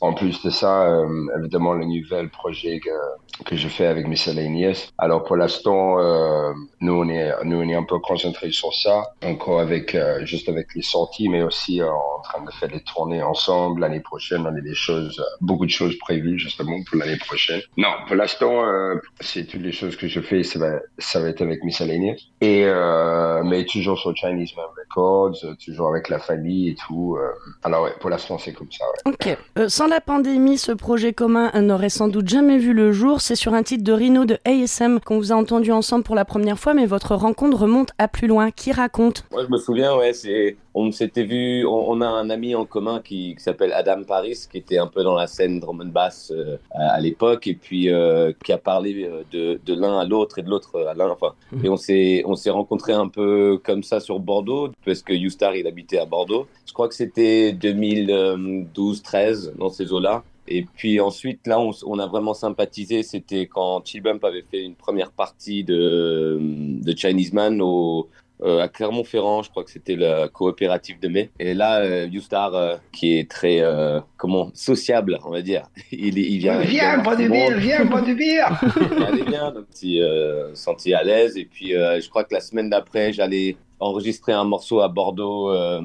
[0.00, 4.90] En plus de ça, euh, évidemment, le nouvel projet que, que je fais avec Miscellaneous.
[4.98, 9.02] Alors, pour l'instant, euh, nous, on est, nous, on est un peu concentrés sur ça.
[9.24, 12.80] Encore avec, euh, juste avec les sorties, mais aussi euh, en train de faire des
[12.80, 13.80] tournées ensemble.
[13.80, 17.60] L'année prochaine, on a des choses, beaucoup de choses prévues, justement, pour l'année prochaine.
[17.76, 21.28] Non, pour l'instant, euh, c'est toutes les choses que je fais, ça va, ça va
[21.28, 22.16] être avec Miscellaneous.
[22.40, 27.16] Et, euh, mais toujours sur Chinese Man Records, euh, toujours avec la famille et tout.
[27.16, 27.28] euh.
[27.62, 29.12] alors, ouais, pour l'instant, c'est comme ça, ouais.
[29.12, 29.38] Ok.
[29.58, 33.20] Euh, sans la pandémie, ce projet commun n'aurait sans doute jamais vu le jour.
[33.20, 36.24] C'est sur un titre de Rhino de ASM qu'on vous a entendu ensemble pour la
[36.24, 38.50] première fois, mais votre rencontre remonte à plus loin.
[38.50, 39.24] Qui raconte?
[39.32, 42.66] Moi, je me souviens, ouais, c'est, on s'était vu, on, on a un ami en
[42.66, 45.86] commun qui, qui s'appelle Adam Paris, qui était un peu dans la scène drum and
[45.86, 49.98] bass euh, à, à l'époque, et puis euh, qui a parlé euh, de, de l'un
[49.98, 51.08] à l'autre et de l'autre à l'un.
[51.08, 51.32] Enfin,
[51.64, 55.56] et on s'est, on s'est rencontrés un peu comme ça sur Bordeaux, parce que Youstar,
[55.56, 56.46] il habitait à Bordeaux.
[56.66, 60.24] Je crois que c'était 2012-13 dans ces eaux-là.
[60.48, 63.02] Et puis ensuite, là, on, a vraiment sympathisé.
[63.02, 68.08] C'était quand Chill Bump avait fait une première partie de, de Chinese Man au,
[68.42, 69.42] euh, à Clermont-Ferrand.
[69.42, 71.30] Je crois que c'était la coopérative de mai.
[71.38, 75.62] Et là, euh, Youstar, euh, qui est très, euh, comment, sociable, on va dire.
[75.92, 76.60] Il, il vient.
[76.60, 78.60] Viens, bois du bière, viens, bois du bière.
[79.06, 81.36] Allez bien, donc si, euh, senti à l'aise.
[81.36, 85.50] Et puis, euh, je crois que la semaine d'après, j'allais enregistrer un morceau à Bordeaux
[85.50, 85.80] euh,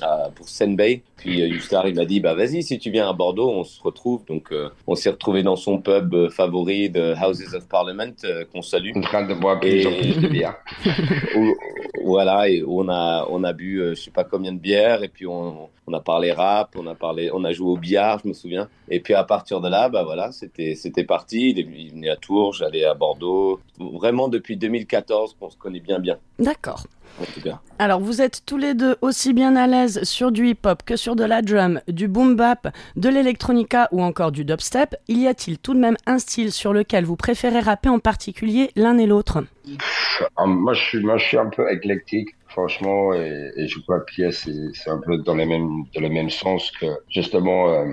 [0.00, 1.02] à- pour Senbei.
[1.16, 3.82] Puis euh, Youstar, il m'a dit, bah vas-y, si tu viens à Bordeaux, on se
[3.82, 4.24] retrouve.
[4.26, 8.44] Donc, euh, on s'est retrouvé dans son pub euh, favori de Houses of Parliament, euh,
[8.52, 8.90] qu'on salue.
[8.94, 9.82] En train de boire plus
[10.20, 10.56] de bière.
[11.36, 11.54] Où-
[12.04, 15.26] voilà, et on a, on a bu, je sais pas combien de bières, et puis
[15.26, 18.34] on, on a parlé rap, on a parlé, on a joué au billard, je me
[18.34, 18.68] souviens.
[18.90, 21.50] Et puis à partir de là, bah voilà, c'était, c'était parti.
[21.50, 23.60] Il, est- il venait à Tours, j'allais à Bordeaux.
[23.78, 26.18] Vraiment depuis 2014 qu'on se connaît bien, bien.
[26.38, 26.84] D'accord.
[27.20, 27.58] En tout cas.
[27.80, 31.16] Alors, vous êtes tous les deux aussi bien à l'aise sur du hip-hop que sur
[31.16, 34.94] de la drum, du boom bap, de l'électronica ou encore du dubstep.
[35.08, 38.98] Y a-t-il tout de même un style sur lequel vous préférez rapper en particulier l'un
[38.98, 39.38] et l'autre?
[40.36, 44.00] Ah, moi, je suis, moi, je suis un peu éclectique, franchement, et, et je crois
[44.00, 47.70] que Pierre, c'est, c'est un peu dans le même, dans le même sens que, justement,
[47.70, 47.84] euh,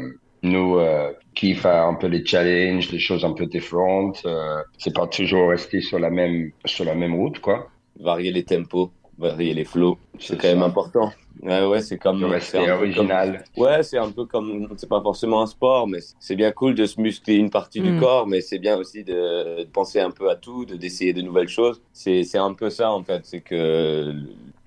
[0.44, 4.94] nous, euh, qui fait un peu les challenges, des choses un peu différentes, euh, c'est
[4.96, 7.68] pas toujours rester sur la même, sur la même route, quoi.
[8.00, 11.12] Varier les tempos, varier les flows, c'est quand même important.
[11.42, 12.20] Ouais, ouais, c'est comme.
[12.20, 13.44] De c'est rester un peu original.
[13.56, 14.68] comme- Ouais, c'est un peu comme.
[14.78, 17.92] C'est pas forcément un sport, mais c'est bien cool de se muscler une partie du
[17.92, 18.00] Mm.
[18.00, 21.22] corps, mais c'est bien aussi de, de penser un peu à tout, de d'essayer de
[21.22, 21.82] nouvelles choses.
[21.94, 23.26] C'est c'est un peu ça, en fait.
[23.26, 24.14] C'est que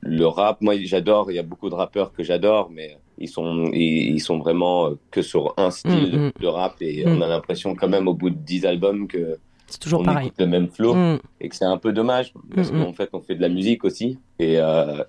[0.00, 1.30] le rap, moi, j'adore.
[1.30, 4.90] Il y a beaucoup de rappeurs que j'adore, mais ils sont, ils, ils sont vraiment
[5.10, 6.32] que sur un style Mm, mm.
[6.40, 7.08] de rap et Mm.
[7.16, 10.28] on a l'impression quand même au bout de 10 albums que C'est toujours on pareil.
[10.28, 10.94] écoute le même flow
[11.40, 14.18] et que c'est un peu dommage parce qu'en fait on fait de la musique aussi
[14.38, 15.02] et euh,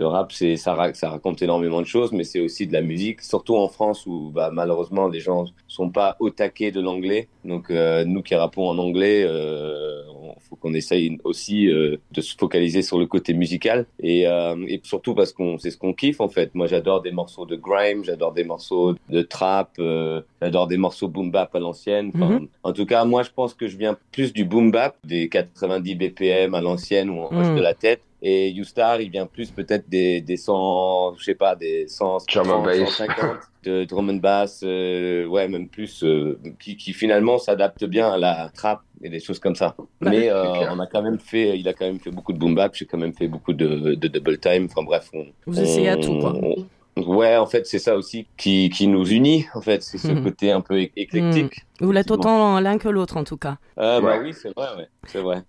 [0.00, 2.80] le rap c'est ça, ra- ça raconte énormément de choses mais c'est aussi de la
[2.80, 7.28] musique surtout en France où bah, malheureusement les gens sont pas au taquet de l'anglais
[7.44, 12.20] donc euh, nous qui rappons en anglais euh, on- faut qu'on essaye aussi euh, de
[12.22, 15.92] se focaliser sur le côté musical et, euh, et surtout parce qu'on c'est ce qu'on
[15.92, 20.22] kiffe en fait moi j'adore des morceaux de grime j'adore des morceaux de trap euh,
[20.40, 22.48] j'adore des morceaux boom bap à l'ancienne Enfin, Mhm.
[22.62, 25.94] en tout cas moi je pense que je viens plus du boom bap des 90
[25.94, 27.56] BPM à l'ancienne où on hoche Mhm.
[27.56, 31.56] de la tête et Youstar, il vient plus peut-être des, des 100, je sais pas,
[31.56, 32.78] des 100, Drum and 130, bass.
[32.96, 38.10] 150 de drum and bass, euh, ouais, même plus, euh, qui, qui finalement s'adapte bien
[38.10, 39.76] à la trap et des choses comme ça.
[40.00, 42.54] Mais euh, on a quand même fait, il a quand même fait beaucoup de boom
[42.54, 44.66] bap, j'ai quand même fait beaucoup de, de double time.
[44.70, 46.34] Enfin bref, on, Vous essayez à tout, quoi.
[46.42, 49.46] on- ouais, en fait, c'est ça aussi qui, qui nous unit.
[49.54, 50.22] En fait, c'est ce Mhm.
[50.24, 51.60] côté un peu éclectique.
[51.80, 53.56] Vous l'êtes autant l'un que l'autre en tout cas.
[53.76, 55.42] Ah bah oui, c'est vrai, ouais, c'est vrai.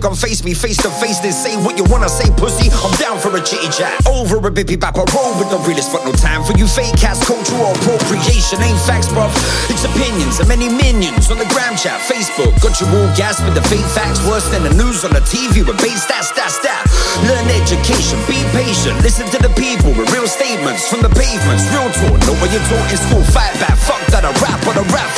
[0.00, 1.20] Come face me face to face.
[1.20, 2.72] Then say what you wanna say, pussy.
[2.72, 3.94] I'm down for a chitty chat.
[4.08, 4.96] Over a bippy bap.
[4.96, 7.20] I roll with the realest, but no time for you fake cats.
[7.24, 9.30] Cultural appropriation ain't facts, bruv.
[9.68, 12.56] It's opinions and many minions on the gram chat, Facebook.
[12.64, 15.60] Got you all gasped with the fake facts worse than the news on the TV
[15.80, 16.88] base stats, stats, stats.
[17.28, 21.64] Learn education, be patient, listen to the people with real statements from the pavements.
[21.74, 23.24] Real talk, know what you're taught in school.
[23.34, 25.10] Fight back, fuck that, I rap on a rap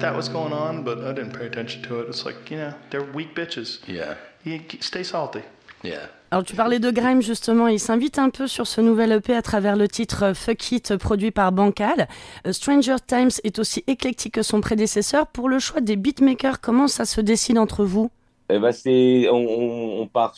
[0.00, 2.08] that was going on, but I didn't pay attention to it.
[2.08, 3.80] It's like, you know, they're weak bitches.
[3.86, 4.14] Yeah.
[4.44, 5.40] You, stay salty.
[5.84, 6.08] Yeah.
[6.30, 9.40] Alors tu parlais de Grime justement, il s'invite un peu sur ce nouvel EP à
[9.42, 12.06] travers le titre euh, Fuck It produit par Bancal.
[12.46, 15.26] Euh, Stranger Times est aussi éclectique que son prédécesseur.
[15.28, 18.10] Pour le choix des beatmakers, comment ça se décide entre vous?
[18.50, 20.34] Eh ben, c'est, on, on, on part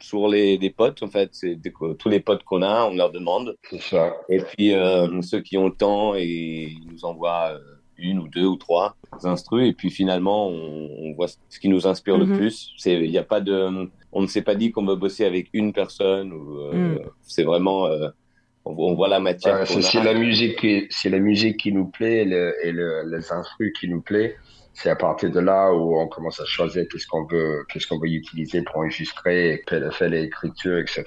[0.00, 1.30] sur les, les potes, en fait.
[1.32, 3.56] C'est des- tous les potes qu'on a, on leur demande.
[3.68, 4.14] C'est ça.
[4.28, 7.58] Et puis, euh, ceux qui ont le temps, et ils nous envoient euh,
[7.98, 9.68] une ou deux ou trois instrus.
[9.68, 12.30] Et puis, finalement, on, on voit ce qui nous inspire Mhm.
[12.30, 12.72] le plus.
[12.76, 15.48] C'est, il n'y a pas de, on ne s'est pas dit qu'on va bosser avec
[15.52, 16.32] une personne.
[16.32, 16.98] Ou, euh, Mm.
[17.22, 18.08] C'est vraiment, euh,
[18.64, 19.66] on, on voit la matière.
[19.66, 23.32] C'est la musique qui, c'est la musique qui nous plaît et, le, et le, les
[23.32, 24.36] instrus qui nous plaît.
[24.74, 27.98] C'est à partir de là où on commence à choisir qu'est-ce qu'on veut, qu'est-ce qu'on
[27.98, 31.04] veut utiliser pour enregistrer, et faire faire l'écriture, etc.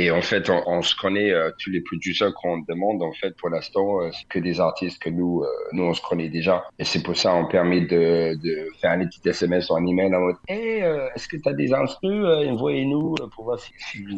[0.00, 3.34] Et en fait, on, on se connaît, euh, tous les producers qu'on demande, en fait,
[3.36, 6.62] pour l'instant, euh, c'est que des artistes que nous, euh, nous, on se connaît déjà.
[6.78, 8.38] Et c'est pour ça, on permet de,
[8.80, 11.74] faire un petit SMS un email en mode, hey, euh, est-ce que tu as des
[11.74, 12.24] instrus?
[12.24, 13.72] Euh, Envoyez-nous pour voir si,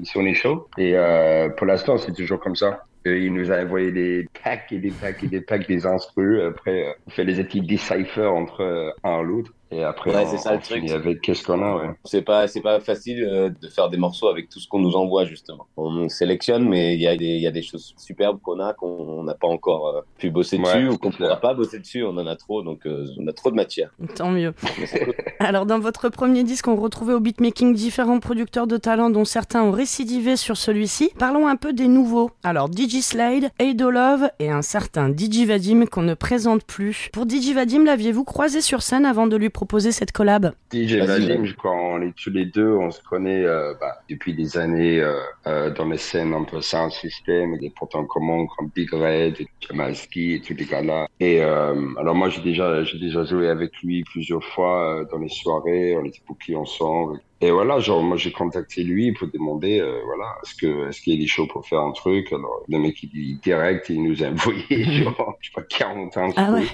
[0.05, 0.69] si, on est chaud.
[0.77, 0.95] Et
[1.57, 2.85] pour l'instant, c'est toujours comme ça.
[3.07, 6.43] Il nous a envoyé des packs et des packs et des packs des instrus.
[6.43, 9.51] Après, on fait les petits decipher entre un et l'autre.
[9.73, 10.79] Et après, Ouais, on, c'est ça on le truc.
[10.79, 11.91] finit avec qu'est-ce qu'on a, ouais.
[12.05, 14.95] C'est pas, c'est pas facile euh, de faire des morceaux avec tout ce qu'on nous
[14.97, 15.67] envoie, justement.
[15.77, 18.73] On sélectionne, mais il y, a des- il y a des choses superbes qu'on a,
[18.75, 21.79] qu'on n'a pas encore euh, pu bosser Ouais, dessus ou qu'on c'est pourra pas bosser
[21.79, 22.03] dessus.
[22.05, 23.91] On en a trop, donc euh, on a trop de matière.
[24.17, 24.53] Tant mieux.
[25.39, 29.63] Alors dans votre premier disque, on retrouvait au beatmaking différents producteurs de talent dont certains
[29.63, 31.11] ont récidivé sur celui-ci.
[31.19, 32.31] Parlons un peu des nouveaux.
[32.43, 37.09] Alors DJ Slade, Ado Love et un certain DJ Vadim qu'on ne présente plus.
[37.13, 41.07] Pour DJ Vadim, l'aviez-vous croisé sur scène avant de lui proposer cette collab DJ Vas-y,
[41.07, 41.47] Vadim, ouais.
[41.47, 45.01] je crois, on est tous les deux, on se connaît euh, bah, depuis des années
[45.01, 48.71] euh, euh, dans les scènes un peu Sound System, et des potes en commun comme
[48.75, 51.09] Big Red, Jamalski et tous les gars-là.
[51.21, 55.19] Et euh, alors moi, j'ai déjà, j'ai déjà joué avec lui plusieurs fois euh, dans
[55.19, 57.21] les soirées, on était bookés ensemble.
[57.43, 61.23] Et voilà, genre moi j'ai contacté lui pour demander, euh, voilà, est-ce que est-ce qu'il
[61.23, 62.31] est chaud pour faire un truc?
[62.33, 66.17] Alors le mec il dit direct, il nous a envoyé genre, je sais pas 40
[66.19, 66.33] ans.
[66.37, 66.67] Ah ouais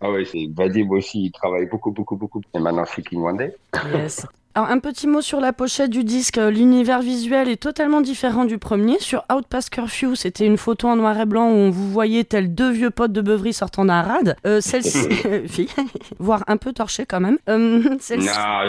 [0.00, 2.40] Ah ouais, c'est Vadim aussi, il travaille beaucoup, beaucoup, beaucoup.
[2.54, 3.04] Et maintenant, c'est
[3.36, 3.54] Day.
[3.94, 4.26] Yes.
[4.56, 6.36] Alors, un petit mot sur la pochette du disque.
[6.36, 8.98] Euh, L'univers visuel est totalement différent du premier.
[8.98, 12.52] Sur Outpass Curfew, c'était une photo en noir et blanc où on vous voyait tels
[12.52, 14.36] deux vieux potes de beuverie sortant d'un rad.
[14.48, 15.06] Euh, Celle-ci,
[15.46, 15.68] fille,
[16.18, 17.38] voire un peu torchée quand même.
[17.48, 17.96] Euh.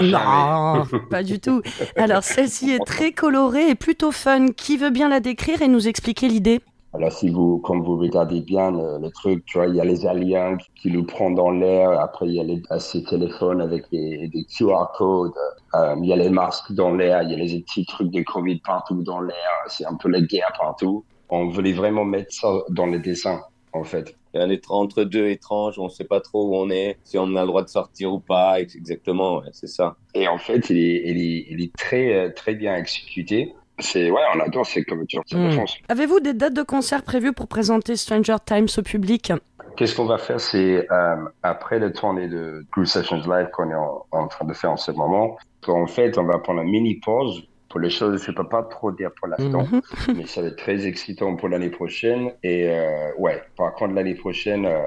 [0.01, 1.61] Non, pas du tout.
[1.95, 4.47] Alors, celle-ci est très colorée et plutôt fun.
[4.55, 6.61] Qui veut bien la décrire et nous expliquer l'idée?
[6.93, 9.85] Alors, si vous, quand vous regardez bien le, le truc, tu vois, il y a
[9.85, 11.91] les aliens qui, qui nous prennent dans l'air.
[11.91, 15.31] Après, il y a les, euh, ces téléphones avec des QR codes.
[15.73, 17.21] Euh, il y a les masques dans l'air.
[17.23, 19.35] Il y a les petits trucs de Covid partout dans l'air.
[19.67, 21.05] C'est un peu la guerre partout.
[21.29, 24.13] On voulait vraiment mettre ça dans les dessins, en fait.
[24.33, 27.35] un étrange entre deux étranges, on ne sait pas trop où on est, si on
[27.37, 29.95] a le droit de sortir ou pas, ex- exactement, ouais, c'est ça.
[30.13, 33.53] Et en fait, il est, il est, il est très, euh, très bien exécuté.
[33.81, 35.77] C'est, ouais, on adore ces c'est de France.
[35.89, 39.33] Avez-vous des dates de concert prévues pour présenter Stranger Times au public?
[39.77, 43.75] Qu'est-ce qu'on va faire, c'est euh, après la tournée de Crew Sessions Live qu'on est
[43.75, 46.95] en, en train de faire en ce moment, en fait, on va prendre une mini
[46.95, 49.81] pause pour les choses, je peux pas trop dire pour l'instant, Mhm.
[50.17, 52.31] mais ça va être très excitant pour l'année prochaine.
[52.43, 54.77] Et euh, ouais, par contre, l'année prochaine, euh,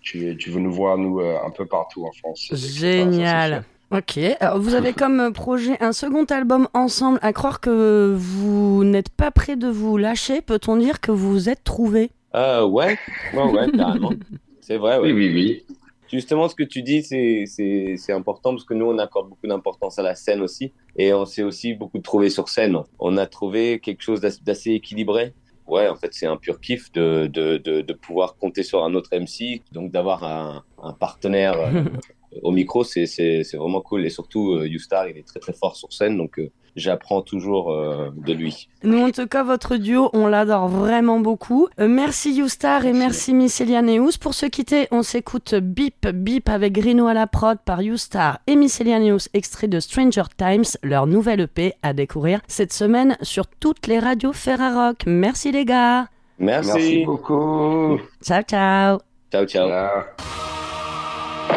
[0.00, 2.48] tu, tu veux nous voir, nous, euh, un peu partout en France.
[2.54, 3.64] Génial.
[3.92, 7.18] Ok, alors vous avez comme projet un second album ensemble.
[7.22, 11.48] À croire que vous n'êtes pas prêt de vous lâcher, peut-on dire que vous vous
[11.48, 12.96] êtes trouvés Euh, ouais,
[13.34, 14.12] ouais, ouais, carrément.
[14.60, 15.12] C'est vrai, ouais.
[15.12, 15.76] Oui, oui, oui.
[16.08, 19.46] Justement, ce que tu dis, c'est, c'est, c'est important parce que nous, on accorde beaucoup
[19.48, 20.72] d'importance à la scène aussi.
[20.96, 22.76] Et on s'est aussi beaucoup trouvé sur scène.
[23.00, 25.34] On a trouvé quelque chose d'ass- d'assez équilibré.
[25.66, 28.94] Ouais, en fait, c'est un pur kiff de, de, de, de pouvoir compter sur un
[28.94, 29.62] autre MC.
[29.72, 31.84] Donc, d'avoir un, un partenaire euh,
[32.42, 34.04] au micro, c'est, c'est, c'est vraiment cool.
[34.06, 36.16] Et surtout, euh, Youstar, il est très, très fort sur scène.
[36.16, 38.68] Donc, euh, j'apprends toujours euh, de lui.
[38.82, 41.68] Nous, en tout cas, votre duo, on l'adore vraiment beaucoup.
[41.78, 44.18] Euh, merci Youstar et merci Miss Elianeus.
[44.20, 48.56] Pour se quitter, on s'écoute Beep Beep avec Grino à la prod par Youstar et
[48.56, 53.86] Miss Elianeus, extrait de Stranger Times, leur nouvelle EP à découvrir cette semaine sur toutes
[53.86, 55.04] les radios Ferrarock.
[55.06, 56.08] Merci les gars.
[56.38, 56.72] Merci.
[56.72, 58.00] Merci beaucoup.
[58.22, 58.98] Ciao, ciao.
[59.30, 60.49] Ciao, ciao.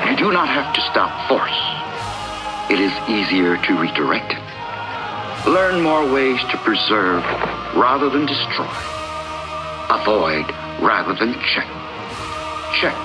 [0.09, 1.59] You do not have to stop force.
[2.69, 4.43] It is easier to redirect it.
[5.47, 7.23] Learn more ways to preserve
[7.75, 8.73] rather than destroy.
[9.89, 10.49] Avoid
[10.81, 11.67] rather than check.
[12.79, 12.95] Check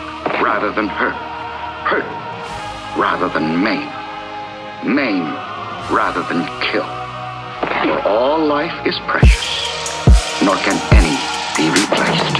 [0.40, 1.18] rather than hurt.
[1.88, 2.06] Hurt
[2.96, 3.88] rather than maim.
[4.86, 5.24] Maim
[5.90, 6.86] rather than kill.
[7.84, 11.16] For all life is precious, nor can any
[11.56, 12.37] be replaced.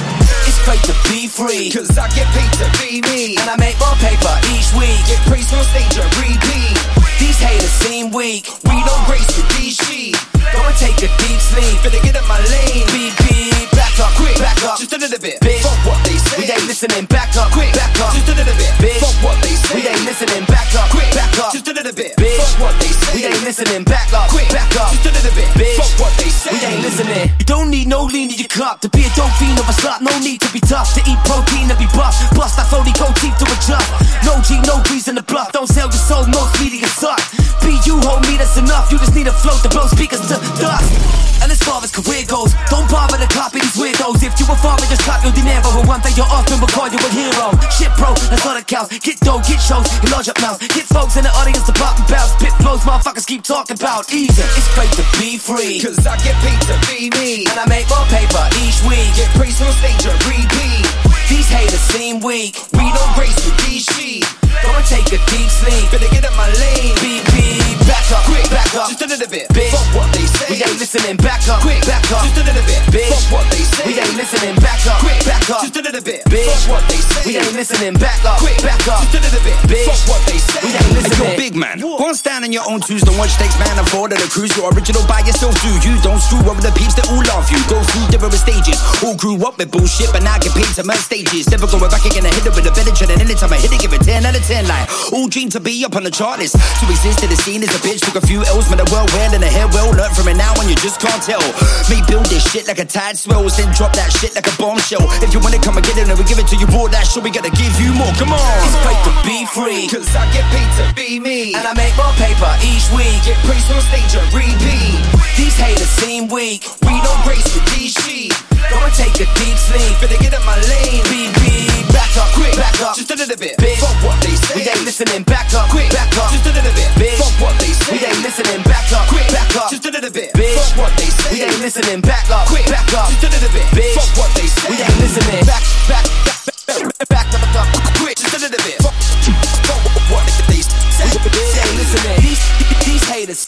[0.71, 3.37] It's to be free, cause I get paid to be me.
[3.39, 5.01] And I make more paper each week.
[5.09, 6.77] Get praised on stage and repeat.
[7.19, 8.47] These haters seem weak.
[8.65, 10.38] We don't race with these sheep.
[10.53, 11.77] Go and take a deep sleep.
[11.83, 12.87] Better get in my lane.
[12.93, 13.69] Beep, beep.
[13.75, 14.39] Back up, quick.
[14.39, 14.79] Back up.
[14.79, 15.41] Just a little bit.
[15.43, 15.63] Bitch.
[15.63, 16.39] Fuck what they say.
[16.39, 17.07] We ain't listening.
[17.07, 17.75] Back up, quick.
[17.75, 18.15] Back up.
[18.15, 18.73] Just a little bit.
[18.79, 19.03] Bitch.
[19.03, 19.75] Fuck what they say.
[19.75, 20.45] We ain't listening.
[20.47, 21.11] Back up, quick.
[21.15, 21.51] Back up.
[21.53, 22.15] Just a little bit.
[22.17, 22.39] Bitch.
[22.39, 23.13] Fuck what they say.
[23.15, 23.85] We ain't listening.
[23.85, 24.49] Back up, quick.
[24.55, 24.91] Back up.
[24.95, 25.51] Just a little bit.
[25.59, 25.79] Bitch.
[25.79, 26.51] Fuck what they say.
[26.55, 27.27] We ain't listening.
[27.39, 29.75] You don't need no lean in your cup to be a dope fiend of a
[29.77, 30.01] slut.
[30.01, 32.15] No need to be tough to eat protein and be buff.
[32.39, 33.91] Bust that phony gold teeth to adjust.
[34.25, 35.53] No G, no grease in the bluff.
[35.53, 36.25] Don't sell your soul.
[36.31, 37.19] Most media suck.
[37.67, 38.39] Be you, hold me.
[38.39, 38.91] That's enough.
[38.91, 41.19] You just need a float to blow speakers to dust.
[41.43, 44.21] And as far as career goes, don't bother to copy these weirdos.
[44.21, 45.71] If you a farmer, just cop your dinero.
[45.79, 47.55] And one day your husband will call you a hero.
[47.71, 48.91] Shit, bro, that's all that counts.
[48.99, 50.61] Get dough, get shows, enlarge up mouths.
[50.61, 52.35] Get folks in the audience to pop and bounce.
[52.37, 54.11] Spit flows, motherfuckers keep talking about.
[54.13, 55.79] Easy, it's great to be free.
[55.81, 57.47] Cause I get paid to be me.
[57.47, 59.09] And I make more paper each week.
[59.15, 60.85] Get praised on stage and repeat.
[61.31, 62.59] These haters seem weak.
[62.75, 64.27] We don't race with these sheep.
[64.63, 65.85] Go and take a deep sleep.
[65.93, 66.95] Better get in my lane.
[67.03, 67.61] Beep, beep.
[67.89, 68.45] Back up, quick.
[68.51, 68.89] Back up.
[68.89, 69.49] Just a little bit.
[69.53, 69.73] Bitch.
[69.73, 70.47] Fuck what they say.
[70.53, 71.17] We ain't listening.
[71.17, 71.81] Back up, quick.
[71.89, 72.23] Back up.
[72.25, 72.81] Just a little bit.
[72.93, 73.09] Bitch.
[73.13, 73.85] Fuck what they say.
[73.89, 74.55] We ain't listening.
[74.61, 75.21] Back up, quick.
[75.25, 75.61] Back up.
[75.65, 76.21] Just a little bit.
[76.29, 76.49] Bitch.
[76.53, 77.23] Fuck what they say.
[77.29, 77.95] We ain't listening.
[77.97, 78.59] Back up, quick.
[78.61, 79.01] Back up.
[79.09, 79.57] Just a little bit.
[79.69, 79.89] Bitch.
[79.89, 80.61] Fuck what they say.
[80.65, 81.33] We ain't Hey, listening.
[81.33, 81.77] yo, big man.
[81.81, 83.03] Go and stand on your own twos.
[83.03, 84.53] Don't watch takes man afford the cruise.
[84.57, 85.97] You're original by yourself, do you?
[86.05, 87.61] Don't screw over the peeps that all love you.
[87.69, 88.77] Go through different stages.
[89.05, 91.49] All grew up with bullshit, but now get paid to merge stages.
[91.49, 92.25] Never going back again.
[92.25, 93.13] I hit it with a better trend.
[93.17, 94.67] And anytime I hit it, give it 10 out 10.
[94.67, 96.55] Like, all dream to be up on the chart list.
[96.55, 98.01] To exist in the scene as a bitch.
[98.01, 99.91] Took a few L's, made a well well and a hair well.
[99.95, 101.43] Learn from it now and you just can't tell.
[101.91, 105.05] Me build this shit like a tide swells, then drop that shit like a bombshell.
[105.23, 107.07] If you wanna come and get it, and we give it to you raw, that
[107.07, 108.13] shit we gotta give you more.
[108.17, 108.59] Come on.
[108.65, 109.85] It's great to be free.
[109.89, 111.55] Cause I get paid to be me.
[111.55, 113.19] And I make more paper each week.
[113.27, 115.01] Get praised on stage and repeat.
[115.37, 116.65] These haters seem weak.
[116.83, 118.48] We don't race with these sheep.
[118.67, 119.95] Go and take a deep sleep.
[120.03, 121.03] Better get in my lane.
[121.07, 121.87] Beep, beep.
[121.95, 122.55] Back up, quick.
[122.59, 122.99] Back up.
[122.99, 123.55] Just a little bit.
[123.63, 123.79] Bitch.
[123.79, 124.59] Fuck what they say.
[124.59, 125.23] We ain't listening.
[125.23, 125.91] Back up, quick.
[125.95, 126.31] Back up.
[126.35, 126.91] Just a little bit.
[126.99, 127.19] Bitch.
[127.19, 127.93] Fuck what they say.
[127.95, 128.63] We ain't listening.
[128.67, 129.27] Back up, quick.
[129.31, 129.71] Back up.
[129.71, 130.35] Just a little bit.
[130.35, 130.59] Bitch.
[130.59, 131.31] Fuck what they say.
[131.31, 132.01] We ain't listening.
[132.03, 132.67] Back up, quick.
[132.67, 133.07] Back up.
[133.09, 133.67] Just a little bit.
[133.71, 133.95] Bitch.
[133.95, 134.69] Fuck what they say.
[134.69, 135.43] We ain't listening.
[135.47, 137.69] Back, back, back, back, back up, up,
[138.03, 138.17] quick.
[138.19, 138.79] Just a little bit.
[138.83, 141.07] Fuck, fuck what they say.
[141.07, 142.19] We ain't listening.
[142.21, 142.43] These,
[142.85, 143.41] these haters.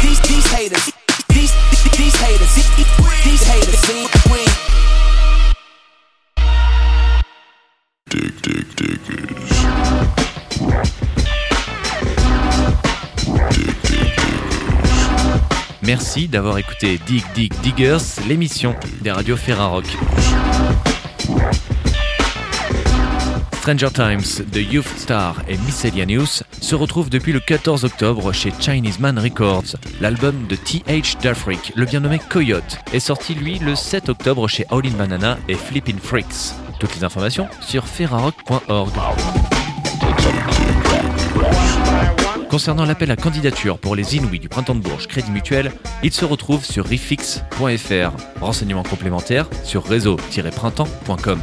[0.00, 0.84] These, these haters.
[1.28, 1.52] These,
[1.98, 2.52] these haters.
[3.24, 3.80] These haters.
[3.82, 4.21] See,
[15.82, 19.84] Merci d'avoir écouté Dig Dig Diggers, l'émission des radios Ferrarock.
[23.62, 28.98] Stranger Times de Youth Star et Miscellaneous se retrouvent depuis le 14 octobre chez Chinese
[28.98, 29.76] Man Records.
[30.00, 31.20] L'album de T.H.
[31.22, 35.38] Dafric, le bien nommé Coyote, est sorti lui le 7 octobre chez All in Banana
[35.48, 36.54] et Flippin' Freaks.
[36.80, 38.90] Toutes les informations sur ferrarock.org.
[42.52, 45.72] Concernant l'appel à candidature pour les Inouïs du Printemps de Bourges Crédit Mutuel,
[46.02, 48.42] il se retrouve sur refix.fr.
[48.42, 51.40] Renseignements complémentaires sur réseau-printemps.com.